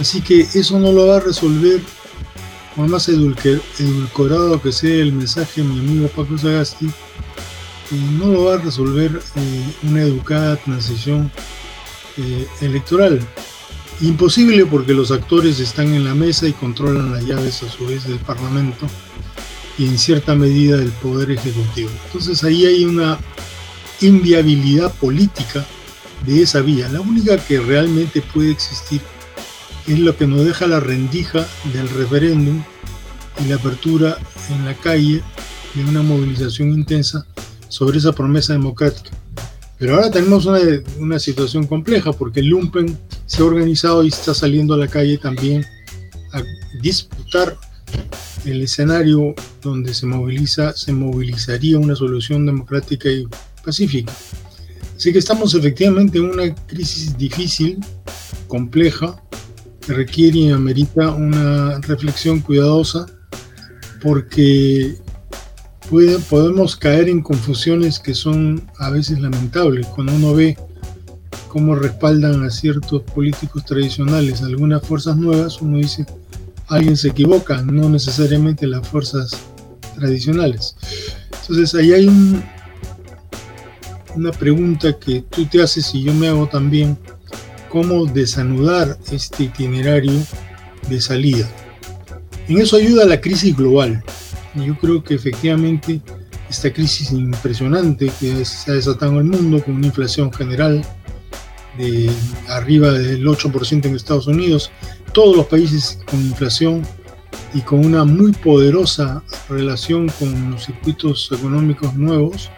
Así 0.00 0.20
que 0.20 0.40
eso 0.40 0.78
no 0.78 0.92
lo 0.92 1.06
va 1.08 1.16
a 1.16 1.20
resolver, 1.20 1.80
por 2.74 2.88
más 2.88 3.08
edulcorado 3.08 4.60
que 4.60 4.72
sea 4.72 4.96
el 4.96 5.12
mensaje 5.12 5.62
de 5.62 5.68
mi 5.68 5.78
amigo 5.78 6.08
Paco 6.08 6.36
Sagasti, 6.36 6.90
no 8.18 8.26
lo 8.26 8.44
va 8.44 8.54
a 8.54 8.58
resolver 8.58 9.20
eh, 9.36 9.64
una 9.82 10.02
educada 10.02 10.56
transición 10.56 11.30
eh, 12.16 12.46
electoral. 12.60 13.20
Imposible 14.00 14.66
porque 14.66 14.92
los 14.92 15.12
actores 15.12 15.60
están 15.60 15.94
en 15.94 16.04
la 16.04 16.14
mesa 16.14 16.48
y 16.48 16.52
controlan 16.52 17.12
las 17.12 17.24
llaves 17.24 17.62
a 17.62 17.70
su 17.70 17.86
vez 17.86 18.04
del 18.08 18.18
Parlamento 18.18 18.86
y 19.78 19.86
en 19.86 19.98
cierta 19.98 20.34
medida 20.34 20.76
del 20.76 20.90
Poder 20.90 21.30
Ejecutivo. 21.30 21.90
Entonces 22.06 22.42
ahí 22.42 22.66
hay 22.66 22.84
una 22.84 23.18
inviabilidad 24.00 24.92
política 24.94 25.64
de 26.26 26.42
esa 26.42 26.60
vía. 26.60 26.88
La 26.88 27.00
única 27.00 27.36
que 27.38 27.60
realmente 27.60 28.22
puede 28.22 28.50
existir 28.50 29.00
es 29.86 29.98
lo 29.98 30.16
que 30.16 30.26
nos 30.26 30.44
deja 30.44 30.66
la 30.66 30.80
rendija 30.80 31.46
del 31.72 31.88
referéndum 31.90 32.62
y 33.44 33.48
la 33.48 33.56
apertura 33.56 34.16
en 34.50 34.64
la 34.64 34.74
calle 34.74 35.22
de 35.74 35.84
una 35.84 36.02
movilización 36.02 36.72
intensa 36.72 37.26
sobre 37.68 37.98
esa 37.98 38.12
promesa 38.12 38.52
democrática. 38.52 39.10
Pero 39.78 39.96
ahora 39.96 40.10
tenemos 40.10 40.46
una, 40.46 40.60
una 40.98 41.18
situación 41.18 41.66
compleja 41.66 42.12
porque 42.12 42.42
Lumpen 42.42 42.98
se 43.26 43.42
ha 43.42 43.46
organizado 43.46 44.04
y 44.04 44.08
está 44.08 44.32
saliendo 44.32 44.74
a 44.74 44.78
la 44.78 44.88
calle 44.88 45.18
también 45.18 45.64
a 46.32 46.42
disputar 46.80 47.56
el 48.44 48.62
escenario 48.62 49.34
donde 49.62 49.94
se 49.94 50.06
moviliza, 50.06 50.74
se 50.74 50.92
movilizaría 50.92 51.78
una 51.78 51.96
solución 51.96 52.46
democrática 52.46 53.08
y 53.08 53.26
pacífica. 53.64 54.12
Así 55.04 55.12
que 55.12 55.18
estamos 55.18 55.54
efectivamente 55.54 56.16
en 56.16 56.30
una 56.30 56.54
crisis 56.66 57.14
difícil, 57.18 57.78
compleja, 58.48 59.22
que 59.82 59.92
requiere 59.92 60.38
y 60.38 60.50
amerita 60.50 61.10
una 61.10 61.78
reflexión 61.80 62.40
cuidadosa, 62.40 63.04
porque 64.00 64.96
podemos 66.30 66.74
caer 66.76 67.10
en 67.10 67.20
confusiones 67.20 67.98
que 67.98 68.14
son 68.14 68.66
a 68.78 68.88
veces 68.88 69.20
lamentables. 69.20 69.86
Cuando 69.88 70.14
uno 70.14 70.32
ve 70.32 70.56
cómo 71.48 71.74
respaldan 71.74 72.42
a 72.42 72.48
ciertos 72.48 73.02
políticos 73.02 73.62
tradicionales 73.66 74.40
algunas 74.40 74.80
fuerzas 74.86 75.18
nuevas, 75.18 75.60
uno 75.60 75.76
dice, 75.76 76.06
alguien 76.68 76.96
se 76.96 77.08
equivoca, 77.08 77.60
no 77.60 77.90
necesariamente 77.90 78.66
las 78.66 78.88
fuerzas 78.88 79.36
tradicionales. 79.96 80.76
Entonces 81.42 81.74
ahí 81.74 81.92
hay 81.92 82.06
un, 82.08 82.42
una 84.16 84.30
pregunta 84.30 84.98
que 84.98 85.22
tú 85.22 85.46
te 85.46 85.62
haces 85.62 85.94
y 85.94 86.02
yo 86.02 86.14
me 86.14 86.28
hago 86.28 86.46
también, 86.46 86.96
cómo 87.68 88.06
desanudar 88.06 88.98
este 89.10 89.44
itinerario 89.44 90.12
de 90.88 91.00
salida. 91.00 91.48
En 92.48 92.58
eso 92.58 92.76
ayuda 92.76 93.04
la 93.04 93.20
crisis 93.20 93.56
global. 93.56 94.02
Yo 94.54 94.78
creo 94.78 95.02
que 95.02 95.14
efectivamente 95.14 96.00
esta 96.48 96.72
crisis 96.72 97.10
impresionante 97.10 98.12
que 98.20 98.44
se 98.44 98.70
ha 98.70 98.74
desatado 98.74 99.18
el 99.18 99.24
mundo 99.24 99.62
con 99.64 99.74
una 99.74 99.86
inflación 99.86 100.32
general 100.32 100.84
de 101.78 102.08
arriba 102.48 102.92
del 102.92 103.26
8% 103.26 103.86
en 103.86 103.96
Estados 103.96 104.26
Unidos, 104.28 104.70
todos 105.12 105.36
los 105.36 105.46
países 105.46 105.98
con 106.08 106.20
inflación 106.20 106.82
y 107.52 107.60
con 107.62 107.84
una 107.84 108.04
muy 108.04 108.32
poderosa 108.32 109.22
relación 109.48 110.08
con 110.18 110.52
los 110.52 110.66
circuitos 110.66 111.30
económicos 111.32 111.94
nuevos, 111.94 112.50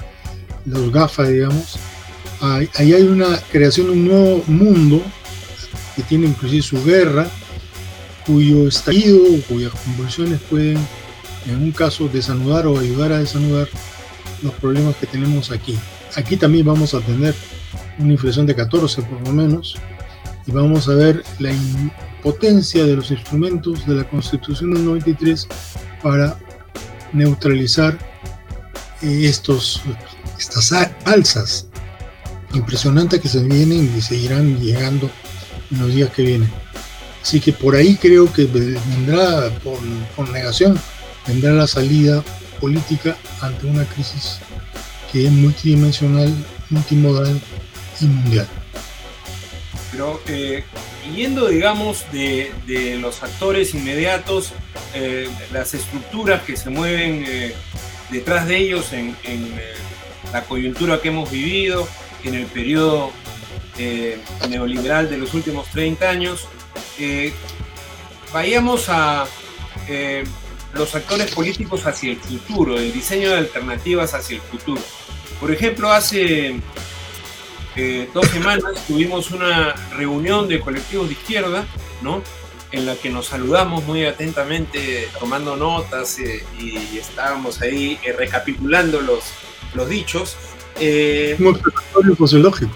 los 0.67 0.93
GAFA, 0.93 1.25
digamos, 1.25 1.79
ahí 2.41 2.69
hay 2.93 3.03
una 3.03 3.39
creación 3.51 3.87
de 3.87 3.93
un 3.93 4.09
nuevo 4.09 4.45
mundo 4.47 5.03
que 5.95 6.03
tiene 6.03 6.27
inclusive 6.27 6.63
su 6.63 6.85
guerra, 6.85 7.27
cuyo 8.27 8.69
estallido, 8.69 9.21
cuyas 9.49 9.73
convulsiones 9.73 10.41
pueden, 10.41 10.79
en 11.47 11.63
un 11.63 11.73
caso, 11.73 12.09
desanudar 12.09 12.67
o 12.67 12.79
ayudar 12.79 13.13
a 13.13 13.21
desanudar 13.21 13.69
los 14.43 14.53
problemas 14.55 14.97
que 14.97 15.07
tenemos 15.07 15.51
aquí. 15.51 15.79
Aquí 16.17 16.37
también 16.37 16.67
vamos 16.67 16.93
a 16.95 17.01
tener 17.01 17.35
una 17.99 18.13
inflación 18.13 18.47
de 18.47 18.55
14 18.55 19.03
por 19.03 19.21
lo 19.27 19.33
menos, 19.33 19.77
y 20.47 20.53
vamos 20.53 20.89
a 20.89 20.95
ver 20.95 21.23
la 21.39 21.53
impotencia 21.53 22.85
de 22.85 22.97
los 22.97 23.11
instrumentos 23.11 23.87
de 23.87 23.95
la 23.95 24.05
Constitución 24.09 24.75
del 24.75 24.85
93 24.85 25.49
para 26.03 26.39
neutralizar 27.13 27.99
eh, 29.03 29.23
estos, 29.25 29.83
estas 30.39 30.73
alzas 31.05 31.67
impresionantes 32.55 33.21
que 33.21 33.29
se 33.29 33.43
vienen 33.43 33.93
y 33.97 34.01
seguirán 34.01 34.59
llegando 34.61 35.11
en 35.71 35.81
los 35.81 35.95
días 35.95 36.11
que 36.11 36.23
vienen. 36.23 36.51
Así 37.23 37.41
que 37.41 37.53
por 37.53 37.75
ahí 37.75 37.97
creo 37.97 38.33
que 38.33 38.45
vendrá, 38.45 39.51
por, 39.61 40.29
negación, 40.31 40.79
vendrá 41.27 41.53
la 41.53 41.67
salida 41.67 42.23
política 42.61 43.17
ante 43.41 43.67
una 43.67 43.85
crisis 43.85 44.39
que 45.11 45.27
es 45.27 45.33
multidimensional, 45.33 46.33
multimodal 46.71 47.41
y 48.01 48.05
mundial. 48.07 48.47
Pero 49.91 50.21
eh, 50.29 50.63
yendo, 51.15 51.49
digamos, 51.49 52.05
de, 52.13 52.99
los 53.01 53.23
actores 53.23 53.75
inmediatos, 53.75 54.53
eh, 54.95 55.29
las 55.53 55.75
estructuras 55.75 56.43
que 56.43 56.57
se 56.57 56.71
mueven 56.71 57.25
eh, 57.27 57.55
detrás 58.11 58.47
de 58.47 58.59
ellos 58.59 58.93
en, 58.93 59.17
la 60.33 60.45
coyuntura 60.45 61.01
que 61.01 61.09
hemos 61.09 61.31
vivido, 61.31 61.89
en 62.25 62.35
el 62.35 62.47
periodo 62.47 63.13
neoliberal 64.49 65.09
de 65.11 65.19
los 65.19 65.35
últimos 65.35 65.69
30 65.69 66.09
años, 66.09 66.49
vayamos 68.33 68.89
a 68.89 69.27
los 70.77 70.95
actores 70.95 71.33
políticos 71.35 71.87
hacia 71.87 72.13
el 72.13 72.19
futuro, 72.19 72.79
el 72.79 72.93
diseño 72.93 73.31
de 73.31 73.37
alternativas 73.37 74.15
hacia 74.15 74.37
el 74.37 74.43
futuro. 74.43 74.81
Por 75.41 75.51
ejemplo, 75.51 75.91
hace 75.93 76.61
eh, 77.77 78.09
dos 78.15 78.27
semanas 78.29 78.87
tuvimos 78.87 79.31
una 79.31 79.75
reunión 79.95 80.49
de 80.49 80.61
colectivos 80.61 81.09
de 81.09 81.13
izquierda, 81.13 81.67
¿no? 82.03 82.23
En 82.73 82.87
la 82.87 82.97
que 82.97 83.11
nos 83.11 83.27
saludamos 83.27 83.85
muy 83.85 84.07
atentamente, 84.07 85.09
tomando 85.21 85.57
notas 85.57 86.19
eh, 86.19 86.45
y 86.59 86.99
estábamos 86.99 87.61
ahí 87.61 87.99
eh, 88.03 88.13
recapitulando 88.13 89.01
los, 89.01 89.25
los 89.75 89.89
dichos. 89.89 90.37
sociológico. 92.17 92.73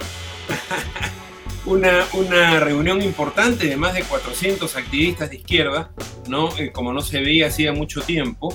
una, 1.66 2.06
una 2.14 2.60
reunión 2.60 3.02
importante 3.02 3.66
de 3.66 3.76
más 3.76 3.94
de 3.94 4.02
400 4.02 4.74
activistas 4.76 5.30
de 5.30 5.36
izquierda, 5.36 5.90
¿no? 6.28 6.50
como 6.72 6.92
no 6.92 7.00
se 7.00 7.20
veía 7.20 7.48
hacía 7.48 7.72
mucho 7.72 8.00
tiempo, 8.00 8.54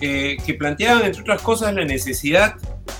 que 0.00 0.56
planteaban, 0.58 1.04
entre 1.04 1.22
otras 1.22 1.42
cosas, 1.42 1.74
la 1.74 1.84
necesidad 1.84 2.56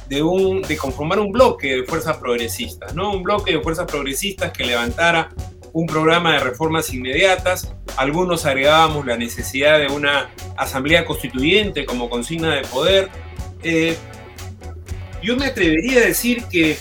de, 0.08 0.22
un, 0.22 0.62
de 0.62 0.76
conformar 0.76 1.20
un 1.20 1.32
bloque 1.32 1.76
de 1.76 1.84
fuerzas 1.84 2.16
progresistas, 2.16 2.94
¿no? 2.94 3.12
Un 3.12 3.22
bloque 3.22 3.52
de 3.52 3.60
fuerzas 3.60 3.86
progresistas 3.86 4.52
que 4.52 4.64
levantara 4.64 5.30
un 5.72 5.86
programa 5.86 6.32
de 6.32 6.40
reformas 6.40 6.92
inmediatas. 6.92 7.72
Algunos 7.96 8.46
agregábamos 8.46 9.06
la 9.06 9.16
necesidad 9.16 9.78
de 9.78 9.88
una 9.88 10.30
asamblea 10.56 11.04
constituyente 11.04 11.84
como 11.84 12.08
consigna 12.08 12.54
de 12.54 12.62
poder. 12.62 13.10
Eh, 13.62 13.96
yo 15.28 15.36
me 15.36 15.44
atrevería 15.44 15.98
a 15.98 16.06
decir 16.06 16.44
que 16.50 16.78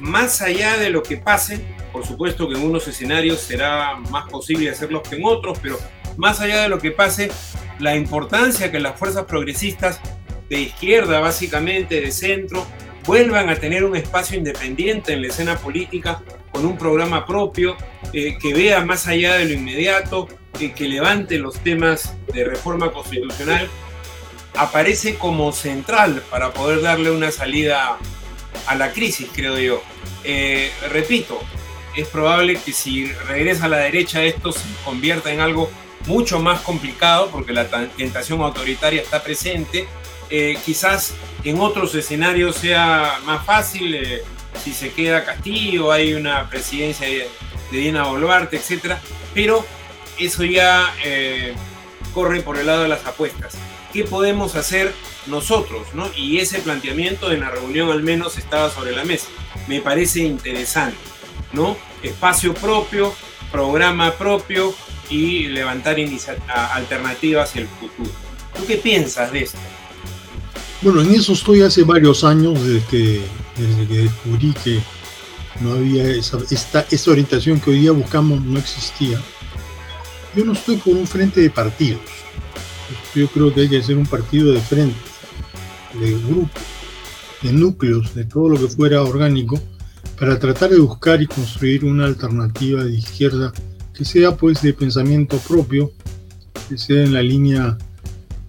más 0.00 0.42
allá 0.42 0.78
de 0.78 0.90
lo 0.90 1.04
que 1.04 1.16
pase, 1.16 1.60
por 1.92 2.04
supuesto 2.04 2.48
que 2.48 2.56
en 2.56 2.64
unos 2.64 2.88
escenarios 2.88 3.38
será 3.38 3.94
más 4.10 4.28
posible 4.28 4.68
hacerlos 4.68 5.08
que 5.08 5.14
en 5.14 5.24
otros, 5.24 5.60
pero 5.62 5.78
más 6.16 6.40
allá 6.40 6.62
de 6.62 6.68
lo 6.68 6.80
que 6.80 6.90
pase, 6.90 7.30
la 7.78 7.94
importancia 7.94 8.72
que 8.72 8.80
las 8.80 8.98
fuerzas 8.98 9.26
progresistas 9.26 10.00
de 10.48 10.62
izquierda 10.62 11.20
básicamente, 11.20 12.00
de 12.00 12.10
centro, 12.10 12.66
vuelvan 13.06 13.48
a 13.48 13.54
tener 13.54 13.84
un 13.84 13.94
espacio 13.94 14.36
independiente 14.36 15.12
en 15.12 15.22
la 15.22 15.28
escena 15.28 15.56
política 15.56 16.20
con 16.50 16.66
un 16.66 16.76
programa 16.76 17.24
propio 17.24 17.76
eh, 18.12 18.36
que 18.42 18.54
vea 18.54 18.84
más 18.84 19.06
allá 19.06 19.36
de 19.36 19.44
lo 19.44 19.52
inmediato, 19.52 20.26
eh, 20.58 20.72
que 20.72 20.88
levante 20.88 21.38
los 21.38 21.60
temas 21.60 22.16
de 22.32 22.42
reforma 22.42 22.90
constitucional, 22.90 23.68
aparece 24.56 25.16
como 25.16 25.52
central 25.52 26.22
para 26.30 26.52
poder 26.52 26.82
darle 26.82 27.10
una 27.10 27.30
salida 27.30 27.98
a 28.66 28.74
la 28.74 28.92
crisis, 28.92 29.28
creo 29.34 29.58
yo. 29.58 29.82
Eh, 30.24 30.72
repito, 30.90 31.40
es 31.96 32.08
probable 32.08 32.56
que 32.56 32.72
si 32.72 33.06
regresa 33.12 33.66
a 33.66 33.68
la 33.68 33.78
derecha 33.78 34.22
esto 34.22 34.52
se 34.52 34.60
convierta 34.84 35.32
en 35.32 35.40
algo 35.40 35.70
mucho 36.06 36.38
más 36.38 36.60
complicado 36.60 37.30
porque 37.30 37.52
la 37.52 37.68
tentación 37.96 38.42
autoritaria 38.42 39.00
está 39.00 39.22
presente 39.22 39.86
eh, 40.30 40.58
quizás 40.64 41.14
en 41.44 41.60
otros 41.60 41.94
escenarios 41.94 42.56
sea 42.56 43.20
más 43.24 43.44
fácil, 43.44 43.94
eh, 43.94 44.22
si 44.62 44.72
se 44.72 44.90
queda 44.92 45.24
Castillo, 45.24 45.92
hay 45.92 46.14
una 46.14 46.48
presidencia 46.48 47.06
de, 47.06 47.28
Diana 47.70 48.04
Boluarte, 48.04 48.56
etc. 48.56 48.96
Pero 49.32 49.64
eso 50.18 50.44
ya 50.44 50.94
eh, 51.04 51.54
corre 52.12 52.40
por 52.40 52.58
el 52.58 52.66
lado 52.66 52.82
de 52.82 52.88
las 52.88 53.04
apuestas. 53.04 53.56
¿Qué 53.94 54.02
podemos 54.02 54.56
hacer 54.56 54.92
nosotros? 55.28 55.86
¿no? 55.94 56.10
Y 56.16 56.38
ese 56.38 56.58
planteamiento 56.58 57.30
en 57.30 57.40
la 57.40 57.50
reunión 57.50 57.92
al 57.92 58.02
menos 58.02 58.36
estaba 58.36 58.68
sobre 58.68 58.90
la 58.90 59.04
mesa. 59.04 59.28
Me 59.68 59.80
parece 59.80 60.18
interesante. 60.18 60.98
¿no? 61.52 61.76
Espacio 62.02 62.54
propio, 62.54 63.14
programa 63.52 64.10
propio 64.14 64.74
y 65.08 65.46
levantar 65.46 65.96
alternativas 66.48 67.50
hacia 67.50 67.62
el 67.62 67.68
futuro. 67.68 68.10
¿Tú 68.56 68.66
qué 68.66 68.78
piensas 68.78 69.30
de 69.30 69.44
esto? 69.44 69.58
Bueno, 70.82 71.02
en 71.02 71.14
eso 71.14 71.32
estoy 71.32 71.62
hace 71.62 71.84
varios 71.84 72.24
años, 72.24 72.60
desde 72.66 72.84
que, 72.86 73.20
desde 73.56 73.86
que 73.86 73.98
descubrí 73.98 74.52
que 74.64 74.80
no 75.60 75.74
había 75.74 76.08
esa, 76.08 76.38
esta, 76.50 76.84
esta 76.90 77.10
orientación 77.12 77.60
que 77.60 77.70
hoy 77.70 77.78
día 77.78 77.92
buscamos, 77.92 78.42
no 78.42 78.58
existía. 78.58 79.22
Yo 80.34 80.44
no 80.44 80.52
estoy 80.52 80.78
por 80.78 80.96
un 80.96 81.06
frente 81.06 81.40
de 81.40 81.50
partidos. 81.50 82.00
Yo 83.14 83.28
creo 83.28 83.54
que 83.54 83.62
hay 83.62 83.68
que 83.68 83.78
hacer 83.78 83.96
un 83.96 84.06
partido 84.06 84.52
de 84.52 84.60
frente, 84.60 84.96
de 86.00 86.18
grupos, 86.18 86.62
de 87.42 87.52
núcleos, 87.52 88.14
de 88.14 88.24
todo 88.24 88.48
lo 88.48 88.58
que 88.58 88.68
fuera 88.68 89.02
orgánico, 89.02 89.60
para 90.18 90.38
tratar 90.38 90.70
de 90.70 90.80
buscar 90.80 91.22
y 91.22 91.26
construir 91.26 91.84
una 91.84 92.06
alternativa 92.06 92.84
de 92.84 92.92
izquierda 92.92 93.52
que 93.92 94.04
sea 94.04 94.36
pues 94.36 94.60
de 94.62 94.74
pensamiento 94.74 95.38
propio, 95.38 95.92
que 96.68 96.76
sea 96.76 97.04
en 97.04 97.12
la 97.12 97.22
línea 97.22 97.78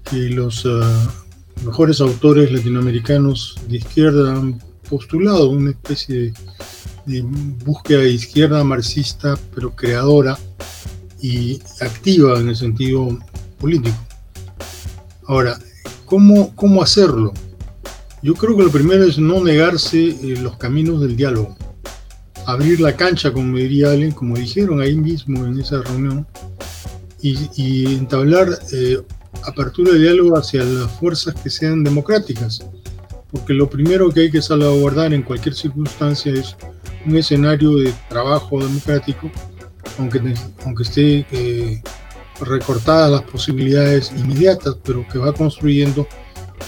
que 0.10 0.30
los 0.30 0.66
ah, 0.66 1.14
mejores 1.64 2.02
autores 2.02 2.52
latinoamericanos 2.52 3.56
de 3.68 3.78
izquierda 3.78 4.36
han 4.36 4.60
postulado 4.90 5.50
una 5.50 5.72
especie 5.72 6.34
de, 7.06 7.22
búsqueda 7.64 8.00
de 8.00 8.12
izquierda 8.12 8.64
marxista, 8.64 9.38
pero 9.54 9.76
creadora 9.76 10.38
y 11.22 11.60
activa 11.82 12.40
en 12.40 12.50
el 12.50 12.56
sentido 12.56 13.18
político. 13.60 13.98
Ahora, 15.28 15.58
¿cómo, 16.06 16.56
cómo 16.56 16.84
hacerlo? 16.84 17.34
Yo 18.22 18.34
creo 18.34 18.56
que 18.56 18.64
lo 18.64 18.72
primero 18.72 19.04
es 19.04 19.18
no 19.18 19.44
negarse 19.44 20.10
eh, 20.10 20.38
los 20.42 20.58
caminos 20.58 21.02
del 21.02 21.16
diálogo, 21.16 21.56
abrir 22.46 22.80
la 22.80 22.96
cancha, 22.96 23.32
como 23.32 23.58
diría 23.58 23.92
alguien, 23.92 24.12
como 24.12 24.36
dijeron 24.36 24.82
ahí 24.82 24.96
mismo 24.96 25.46
en 25.46 25.60
esa 25.60 25.82
reunión, 25.82 26.28
y, 27.22 27.96
entablar 27.96 28.48
eh, 28.72 29.02
apertura 29.44 29.94
de 29.94 30.00
diálogo 30.00 30.38
hacia 30.38 30.64
las 30.64 30.92
fuerzas 30.92 31.34
que 31.42 31.50
sean 31.50 31.84
democráticas, 31.84 32.64
porque 33.32 33.54
lo 33.54 33.68
primero 33.68 34.12
que 34.12 34.22
hay 34.22 34.32
que 34.32 34.44
salvaguardar 34.44 35.12
en 35.12 35.24
cualquier 35.24 35.56
circunstancia 35.56 36.32
es 36.34 36.56
un 37.06 37.18
escenario 37.18 37.78
de 37.78 37.94
trabajo 38.10 38.60
democrático, 38.64 39.32
aunque, 39.98 40.36
aunque 40.66 40.84
esté 40.84 41.26
eh, 41.32 41.82
recortadas 42.42 43.12
las 43.12 43.22
posibilidades 43.24 44.12
inmediatas, 44.12 44.76
pero 44.84 45.06
que 45.08 45.18
va 45.18 45.34
construyendo 45.34 46.08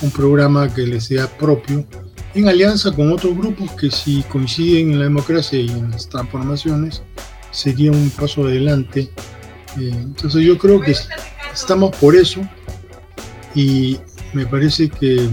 un 0.01 0.11
programa 0.11 0.73
que 0.73 0.81
le 0.81 1.01
sea 1.01 1.27
propio 1.37 1.85
en 2.33 2.47
alianza 2.47 2.91
con 2.91 3.11
otros 3.11 3.35
grupos 3.35 3.71
que 3.71 3.89
si 3.89 4.21
coinciden 4.23 4.91
en 4.91 4.99
la 4.99 5.05
democracia 5.05 5.59
y 5.59 5.69
en 5.69 5.91
las 5.91 6.07
transformaciones 6.07 7.01
sería 7.51 7.91
un 7.91 8.09
paso 8.11 8.43
adelante. 8.43 9.09
Eh, 9.79 9.91
entonces 9.91 10.43
yo 10.43 10.57
creo 10.57 10.79
que 10.79 10.95
estamos 11.53 11.95
por 11.95 12.15
eso 12.15 12.41
y 13.55 13.97
me 14.33 14.45
parece 14.45 14.89
que 14.89 15.29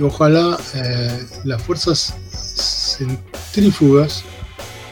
ojalá 0.00 0.58
eh, 0.74 1.26
las 1.44 1.62
fuerzas 1.62 2.16
centrífugas 2.32 4.24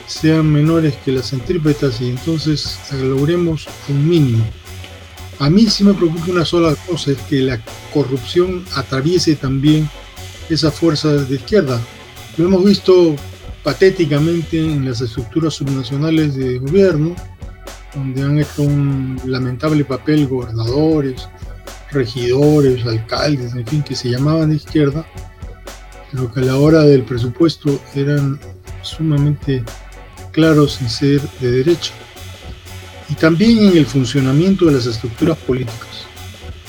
sean 0.06 0.52
menores 0.52 0.94
que 1.04 1.12
las 1.12 1.30
centrípetas 1.30 2.00
y 2.00 2.10
entonces 2.10 2.78
logremos 2.92 3.68
un 3.88 4.08
mínimo. 4.08 4.44
A 5.38 5.50
mí 5.50 5.66
sí 5.66 5.84
me 5.84 5.92
preocupa 5.92 6.30
una 6.30 6.44
sola 6.44 6.74
cosa, 6.86 7.12
es 7.12 7.18
que 7.22 7.42
la 7.42 7.60
corrupción 7.92 8.64
atraviese 8.74 9.36
también 9.36 9.88
esas 10.48 10.74
fuerzas 10.74 11.28
de 11.28 11.36
izquierda. 11.36 11.80
Lo 12.36 12.46
hemos 12.46 12.64
visto 12.64 13.14
patéticamente 13.62 14.58
en 14.58 14.84
las 14.84 15.00
estructuras 15.00 15.54
subnacionales 15.54 16.36
de 16.36 16.58
gobierno, 16.58 17.14
donde 17.94 18.22
han 18.22 18.38
hecho 18.38 18.62
un 18.62 19.20
lamentable 19.24 19.84
papel 19.84 20.26
gobernadores, 20.26 21.28
regidores, 21.90 22.86
alcaldes, 22.86 23.54
en 23.54 23.66
fin, 23.66 23.82
que 23.82 23.96
se 23.96 24.10
llamaban 24.10 24.50
de 24.50 24.56
izquierda, 24.56 25.06
pero 26.10 26.32
que 26.32 26.40
a 26.40 26.44
la 26.44 26.56
hora 26.56 26.82
del 26.82 27.02
presupuesto 27.02 27.80
eran 27.94 28.38
sumamente 28.82 29.64
claros 30.36 30.80
en 30.82 30.90
ser 30.90 31.22
de 31.40 31.50
derecha. 31.50 31.92
Y 33.08 33.14
también 33.14 33.58
en 33.58 33.76
el 33.76 33.86
funcionamiento 33.86 34.66
de 34.66 34.72
las 34.72 34.86
estructuras 34.86 35.38
políticas. 35.38 36.04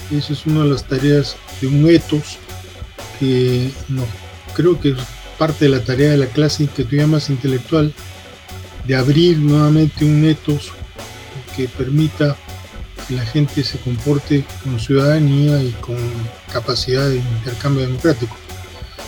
Esa 0.09 0.31
es 0.33 0.45
una 0.45 0.63
de 0.63 0.69
las 0.69 0.87
tareas 0.87 1.35
de 1.59 1.67
un 1.67 1.87
etos 1.89 2.37
que 3.19 3.69
no, 3.89 4.03
creo 4.55 4.79
que 4.79 4.95
parte 5.37 5.65
de 5.65 5.71
la 5.71 5.83
tarea 5.83 6.11
de 6.11 6.17
la 6.17 6.27
clase 6.27 6.67
que 6.67 6.85
tú 6.85 6.95
llamas 6.95 7.29
intelectual, 7.29 7.93
de 8.85 8.95
abrir 8.95 9.37
nuevamente 9.37 10.05
un 10.05 10.23
etos 10.23 10.71
que 11.55 11.67
permita 11.67 12.37
que 13.07 13.15
la 13.15 13.25
gente 13.25 13.63
se 13.65 13.77
comporte 13.79 14.45
con 14.63 14.79
ciudadanía 14.79 15.61
y 15.61 15.71
con 15.81 15.97
capacidad 16.53 17.09
de 17.09 17.17
intercambio 17.17 17.85
democrático. 17.85 18.37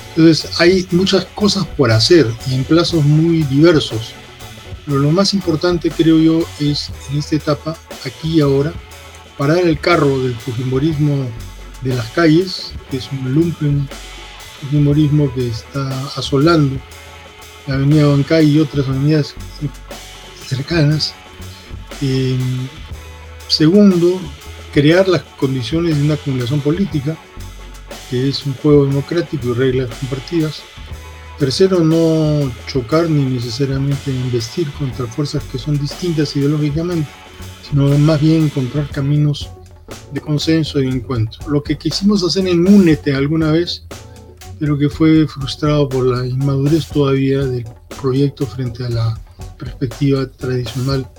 Entonces 0.10 0.60
hay 0.60 0.86
muchas 0.92 1.26
cosas 1.34 1.66
por 1.66 1.92
hacer 1.92 2.28
y 2.50 2.56
en 2.56 2.66
plazos 2.66 3.06
muy 3.06 3.44
diversos. 3.44 4.14
Pero 4.90 5.02
lo 5.02 5.12
más 5.12 5.36
importante 5.36 5.92
creo 5.92 6.18
yo 6.18 6.44
es 6.60 6.92
en 7.12 7.20
esta 7.20 7.36
etapa, 7.36 7.78
aquí 8.04 8.38
y 8.38 8.42
ahora, 8.42 8.74
parar 9.38 9.60
el 9.60 9.80
carro 9.80 10.18
del 10.18 10.34
fujimorismo 10.34 11.28
de 11.84 11.94
las 11.94 12.10
calles, 12.10 12.74
que 12.90 12.98
es 12.98 13.08
un 13.12 13.32
lumpen 13.36 13.88
humorismo 14.74 15.32
que 15.36 15.48
está 15.48 15.88
asolando 16.18 16.76
la 17.68 17.76
avenida 17.76 18.08
Bancay 18.08 18.50
y 18.50 18.60
otras 18.60 18.88
avenidas 18.88 19.36
cercanas. 20.48 21.14
Eh, 22.02 22.36
segundo, 23.48 24.20
crear 24.74 25.08
las 25.08 25.22
condiciones 25.38 25.98
de 25.98 26.04
una 26.04 26.16
acumulación 26.16 26.62
política, 26.62 27.16
que 28.10 28.28
es 28.28 28.44
un 28.44 28.56
juego 28.56 28.88
democrático 28.88 29.50
y 29.50 29.54
reglas 29.54 29.90
compartidas. 30.00 30.64
Tercero, 31.40 31.80
no 31.80 32.52
chocar 32.68 33.10
ni 33.10 33.24
necesariamente 33.24 34.12
investir 34.12 34.70
contra 34.74 35.08
fuerzas 35.08 35.42
que 35.46 35.58
son 35.58 35.80
distintas 35.80 36.36
ideológicamente, 36.36 37.08
sino 37.68 37.98
más 37.98 38.20
bien 38.20 38.44
encontrar 38.44 38.90
caminos 38.90 39.50
de 40.12 40.20
consenso 40.20 40.82
y 40.82 40.88
encuentro. 40.88 41.50
Lo 41.50 41.64
que 41.64 41.78
quisimos 41.78 42.24
hacer 42.24 42.48
en 42.48 42.68
Únete 42.68 43.16
alguna 43.16 43.52
vez 43.52 43.86
pero 44.60 44.78
que 44.78 44.90
fue 44.90 45.26
frustrado 45.26 45.88
por 45.88 46.06
la 46.06 46.28
inmadurez 46.28 46.88
todavía 46.88 47.40
del 47.46 47.66
proyecto 48.02 48.46
frente 48.46 48.86
a 48.86 48.90
la 48.90 49.20
perspectiva 49.58 50.28
tradicional 50.28 51.10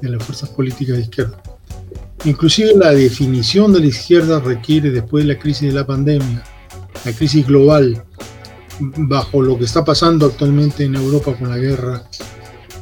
de 0.00 0.08
las 0.08 0.22
fuerzas 0.24 0.48
políticas 0.50 0.96
de 0.96 1.02
izquierda. 1.02 1.42
Inclusive 2.24 2.72
la 2.74 2.92
definición 2.92 3.72
de 3.72 3.80
la 3.80 3.86
izquierda 3.86 4.40
requiere, 4.40 4.90
después 4.90 5.24
de 5.24 5.34
la 5.34 5.38
crisis 5.38 5.68
de 5.68 5.74
la 5.78 5.86
pandemia, 5.86 6.42
la 7.04 7.12
crisis 7.12 7.46
global, 7.46 8.02
bajo 8.80 9.42
lo 9.42 9.58
que 9.58 9.64
está 9.64 9.84
pasando 9.84 10.26
actualmente 10.26 10.84
en 10.84 10.94
Europa 10.94 11.34
con 11.36 11.48
la 11.50 11.58
guerra 11.58 12.04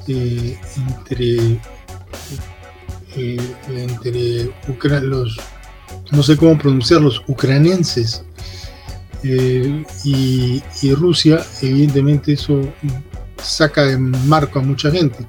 eh, 0.08 0.56
entre, 0.76 1.60
eh, 3.16 3.40
entre 3.68 4.50
los, 5.00 5.36
no 6.12 6.22
sé 6.22 6.36
cómo 6.36 6.56
pronunciar, 6.58 7.00
los 7.00 7.22
ucranienses 7.26 8.24
eh, 9.24 9.84
y, 10.04 10.62
Rusia, 10.94 11.44
evidentemente 11.62 12.34
eso 12.34 12.60
saca 13.42 13.82
de 13.82 13.98
marco 13.98 14.58
a 14.60 14.62
mucha 14.62 14.90
gente. 14.90 15.26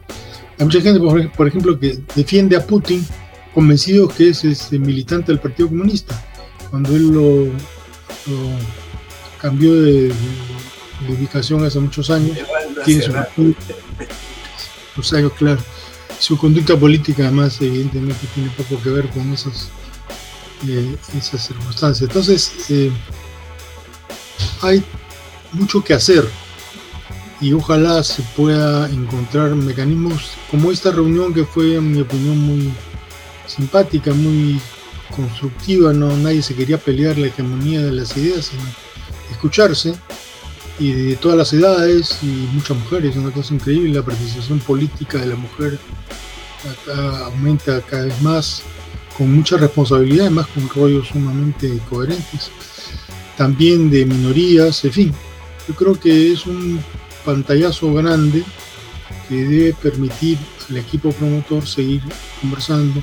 Hay 0.60 0.65
mucha 0.65 0.82
gente, 0.82 0.99
por, 1.36 1.47
ejemplo, 1.47 1.80
que 1.80 1.99
defiende 2.15 2.56
a 2.56 2.65
Putin 2.65 3.06
convencido 3.53 4.08
que 4.08 4.30
es, 4.30 4.71
militante 4.71 5.32
del 5.32 5.39
Partido 5.39 5.69
Comunista. 5.69 6.23
Cuando 6.69 6.95
él 6.95 7.08
lo, 7.08 7.47
cambió 9.41 9.73
de, 9.82 10.12
ubicación 11.07 11.63
hace 11.65 11.79
muchos 11.79 12.10
años, 12.10 12.38
tiene 12.86 13.03
su, 13.03 13.12
claro, 15.38 15.60
su 16.19 16.38
conducta 16.38 16.75
política 16.75 17.23
además 17.23 17.62
evidentemente 17.62 18.27
tiene 18.33 18.49
poco 18.51 18.81
que 18.81 18.89
ver 18.89 19.10
con 19.10 19.31
esas, 19.33 19.69
eh, 20.67 20.95
esas 21.15 21.45
circunstancias. 21.45 22.10
Entonces, 22.10 22.51
eh, 22.69 22.91
hay 24.62 24.83
mucho 25.53 25.83
que 25.83 25.93
hacer 25.93 26.27
y 27.39 27.53
ojalá 27.53 28.03
se 28.03 28.23
pueda 28.36 28.89
encontrar 28.89 29.53
mecanismos 29.55 30.31
como 30.49 30.71
esta 30.71 30.91
reunión 30.91 31.33
que 31.33 31.45
fue 31.45 31.75
en 31.75 31.91
mi 31.91 32.01
opinión 32.01 32.38
muy 32.39 32.73
simpática, 33.45 34.13
muy 34.13 34.60
constructiva, 35.15 35.93
no 35.93 36.15
nadie 36.17 36.41
se 36.41 36.55
quería 36.55 36.77
pelear 36.77 37.17
la 37.17 37.27
hegemonía 37.27 37.81
de 37.81 37.91
las 37.91 38.17
ideas, 38.17 38.45
sino 38.47 38.63
escucharse 39.31 39.93
y 40.79 40.91
de 40.91 41.15
todas 41.15 41.37
las 41.37 41.53
edades 41.53 42.19
y 42.21 42.47
muchas 42.53 42.77
mujeres, 42.77 43.15
una 43.15 43.31
cosa 43.31 43.53
increíble, 43.53 43.93
la 43.93 44.03
participación 44.03 44.59
política 44.59 45.17
de 45.17 45.27
la 45.27 45.35
mujer 45.35 45.79
aumenta 47.25 47.81
cada 47.81 48.05
vez 48.05 48.21
más 48.21 48.61
con 49.17 49.33
mucha 49.33 49.57
responsabilidad, 49.57 50.27
además 50.27 50.47
con 50.47 50.69
rollos 50.69 51.07
sumamente 51.07 51.79
coherentes 51.89 52.51
también 53.37 53.89
de 53.89 54.03
minorías, 54.05 54.83
en 54.83 54.91
fin. 54.91 55.13
Yo 55.67 55.75
creo 55.75 55.99
que 55.99 56.33
es 56.33 56.45
un 56.45 56.83
pantallazo 57.23 57.93
grande 57.93 58.43
que 59.29 59.35
debe 59.35 59.73
permitir 59.73 60.37
al 60.69 60.77
equipo 60.77 61.11
promotor 61.11 61.65
seguir 61.67 62.01
conversando 62.41 63.01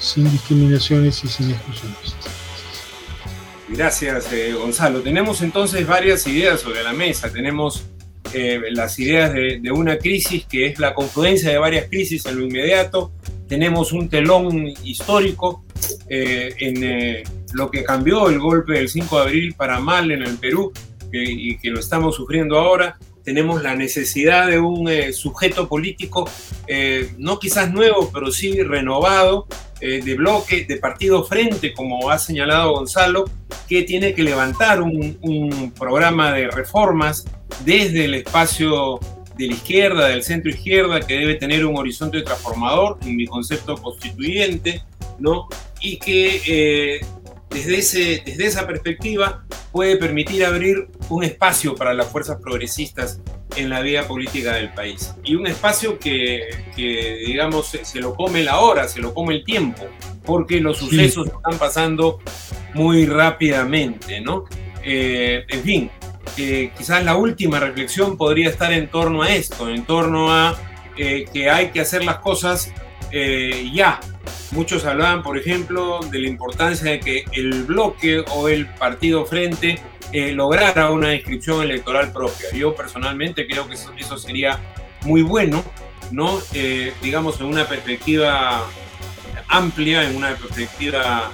sin 0.00 0.30
discriminaciones 0.30 1.22
y 1.24 1.28
sin 1.28 1.50
exclusiones. 1.50 2.14
Gracias, 3.74 4.30
eh, 4.34 4.52
Gonzalo. 4.52 5.00
Tenemos 5.00 5.40
entonces 5.40 5.86
varias 5.86 6.26
ideas 6.26 6.60
sobre 6.60 6.82
la 6.82 6.92
mesa. 6.92 7.32
Tenemos 7.32 7.86
eh, 8.34 8.60
las 8.70 8.98
ideas 8.98 9.32
de, 9.32 9.72
una 9.72 9.96
crisis 9.96 10.44
que 10.44 10.66
es 10.66 10.78
la 10.78 10.92
confluencia 10.92 11.50
de 11.50 11.56
varias 11.56 11.86
crisis 11.88 12.26
en 12.26 12.38
lo 12.38 12.44
inmediato. 12.44 13.12
Tenemos 13.48 13.92
un 13.92 14.10
telón 14.10 14.68
histórico 14.84 15.64
eh, 16.08 16.54
en 16.58 17.24
lo 17.54 17.70
que 17.70 17.82
cambió 17.82 18.28
el 18.28 18.38
golpe 18.38 18.74
del 18.74 18.90
5 18.90 19.16
de 19.16 19.22
abril 19.22 19.54
para 19.54 19.80
mal 19.80 20.10
en 20.10 20.22
el 20.22 20.36
Perú 20.36 20.72
y 21.10 21.56
que 21.58 21.70
lo 21.70 21.80
estamos 21.80 22.16
sufriendo 22.16 22.58
ahora. 22.58 22.98
Tenemos 23.24 23.62
la 23.62 23.76
necesidad 23.76 24.48
de 24.48 24.58
un 24.58 24.88
eh, 24.88 25.12
sujeto 25.12 25.68
político, 25.68 26.28
eh, 26.66 27.12
no 27.18 27.38
quizás 27.38 27.70
nuevo, 27.70 28.10
pero 28.12 28.32
sí 28.32 28.62
renovado, 28.62 29.46
eh, 29.80 30.00
de 30.02 30.14
bloque, 30.14 30.64
de 30.64 30.76
partido 30.76 31.24
frente, 31.24 31.72
como 31.72 32.10
ha 32.10 32.18
señalado 32.18 32.72
Gonzalo, 32.72 33.24
que 33.68 33.82
tiene 33.82 34.14
que 34.14 34.22
levantar 34.22 34.82
un, 34.82 35.18
un 35.22 35.72
programa 35.72 36.32
de 36.32 36.48
reformas 36.48 37.24
desde 37.64 38.06
el 38.06 38.14
espacio 38.14 38.98
de 39.36 39.46
la 39.46 39.54
izquierda, 39.54 40.08
del 40.08 40.22
centro 40.22 40.50
izquierda, 40.50 41.00
que 41.00 41.14
debe 41.14 41.34
tener 41.36 41.64
un 41.64 41.76
horizonte 41.76 42.22
transformador, 42.22 42.98
en 43.02 43.16
mi 43.16 43.26
concepto 43.26 43.76
constituyente, 43.76 44.82
¿no? 45.18 45.48
Y 45.80 45.98
que 45.98 47.00
desde, 47.52 47.78
ese, 47.78 48.22
desde 48.24 48.46
esa 48.46 48.66
perspectiva 48.66 49.44
puede 49.70 49.96
permitir 49.96 50.44
abrir 50.44 50.88
un 51.08 51.24
espacio 51.24 51.74
para 51.74 51.94
las 51.94 52.08
fuerzas 52.08 52.38
progresistas 52.40 53.20
en 53.56 53.68
la 53.68 53.80
vida 53.80 54.06
política 54.06 54.54
del 54.54 54.72
país. 54.72 55.14
Y 55.24 55.34
un 55.34 55.46
espacio 55.46 55.98
que, 55.98 56.48
digamos, 56.76 57.76
se, 57.82 58.00
lo 58.00 58.14
come 58.14 58.42
la 58.42 58.60
hora, 58.60 58.88
se 58.88 59.00
lo 59.00 59.12
come 59.14 59.34
el 59.34 59.44
tiempo, 59.44 59.82
porque 60.24 60.60
los 60.60 60.78
sucesos 60.78 61.26
están 61.26 61.58
pasando 61.58 62.20
muy 62.74 63.06
rápidamente, 63.06 64.20
¿no? 64.20 64.44
Eh, 64.84 65.44
en 65.48 65.62
fin, 65.62 65.90
eh, 66.38 66.72
quizás 66.76 67.04
la 67.04 67.16
última 67.16 67.60
reflexión 67.60 68.16
podría 68.16 68.48
estar 68.48 68.72
en 68.72 68.88
torno 68.88 69.22
a 69.22 69.34
esto, 69.34 69.68
en 69.68 69.84
torno 69.84 70.32
a 70.32 70.56
eh, 70.96 71.26
que 71.32 71.50
hay 71.50 71.70
que 71.70 71.80
hacer 71.80 72.04
las 72.04 72.18
cosas 72.18 72.72
ya, 73.72 74.00
Muchos 74.52 74.84
hablaban, 74.84 75.22
por 75.22 75.38
ejemplo, 75.38 76.00
de 76.10 76.18
la 76.18 76.28
importancia 76.28 76.90
de 76.90 77.00
que 77.00 77.24
el 77.32 77.64
bloque 77.64 78.22
o 78.32 78.48
el 78.50 78.66
partido 78.66 79.24
frente 79.24 79.80
eh, 80.12 80.32
lograra 80.32 80.90
una 80.90 81.14
inscripción 81.14 81.62
electoral 81.62 82.12
propia. 82.12 82.48
Yo 82.52 82.74
personalmente 82.74 83.46
creo 83.46 83.66
que 83.66 83.74
eso, 83.74 84.18
sería 84.18 84.60
muy 85.06 85.22
bueno, 85.22 85.64
¿no? 86.10 86.38
Eh, 86.52 86.92
digamos, 87.00 87.40
en 87.40 87.46
una 87.46 87.66
perspectiva 87.66 88.66
amplia, 89.48 90.04
en 90.04 90.16
una 90.16 90.34
perspectiva 90.34 91.32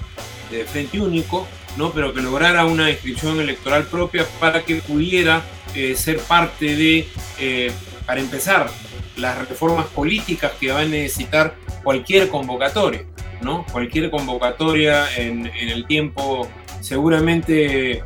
de 0.52 0.64
frente 0.64 1.00
único, 1.00 1.46
¿no? 1.76 1.92
pero 1.92 2.14
que 2.14 2.20
lograra 2.20 2.64
una 2.66 2.88
inscripción 2.88 3.40
electoral 3.40 3.84
propia 3.84 4.26
para 4.38 4.62
que 4.64 4.76
pudiera 4.76 5.42
eh, 5.74 5.94
ser 5.96 6.18
parte 6.20 6.76
de, 6.76 7.08
eh, 7.38 7.72
para 8.06 8.20
empezar, 8.20 8.70
las 9.18 9.48
reformas 9.48 9.86
políticas 9.86 10.52
que 10.58 10.72
va 10.72 10.80
a 10.80 10.84
necesitar 10.84 11.54
cualquier 11.82 12.28
convocatoria, 12.28 13.04
¿no? 13.42 13.64
Cualquier 13.70 14.10
convocatoria 14.10 15.06
en, 15.16 15.46
el 15.46 15.86
tiempo 15.86 16.48
seguramente 16.80 18.02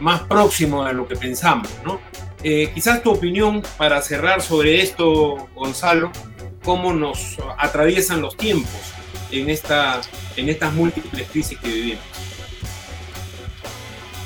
más 0.00 0.22
próximo 0.22 0.84
a 0.84 0.92
lo 0.92 1.06
que 1.06 1.16
pensamos, 1.16 1.68
¿no? 1.84 2.00
Eh, 2.42 2.70
quizás 2.74 3.02
tu 3.02 3.10
opinión 3.10 3.62
para 3.78 4.02
cerrar 4.02 4.42
sobre 4.42 4.82
esto, 4.82 5.48
Gonzalo, 5.54 6.10
cómo 6.62 6.92
nos 6.92 7.36
atraviesan 7.58 8.20
los 8.20 8.36
tiempos 8.36 8.80
en, 9.30 9.50
esta, 9.50 10.00
en 10.36 10.48
estas 10.48 10.72
múltiples 10.72 11.28
crisis 11.28 11.58
que 11.58 11.68
vivimos. 11.68 12.04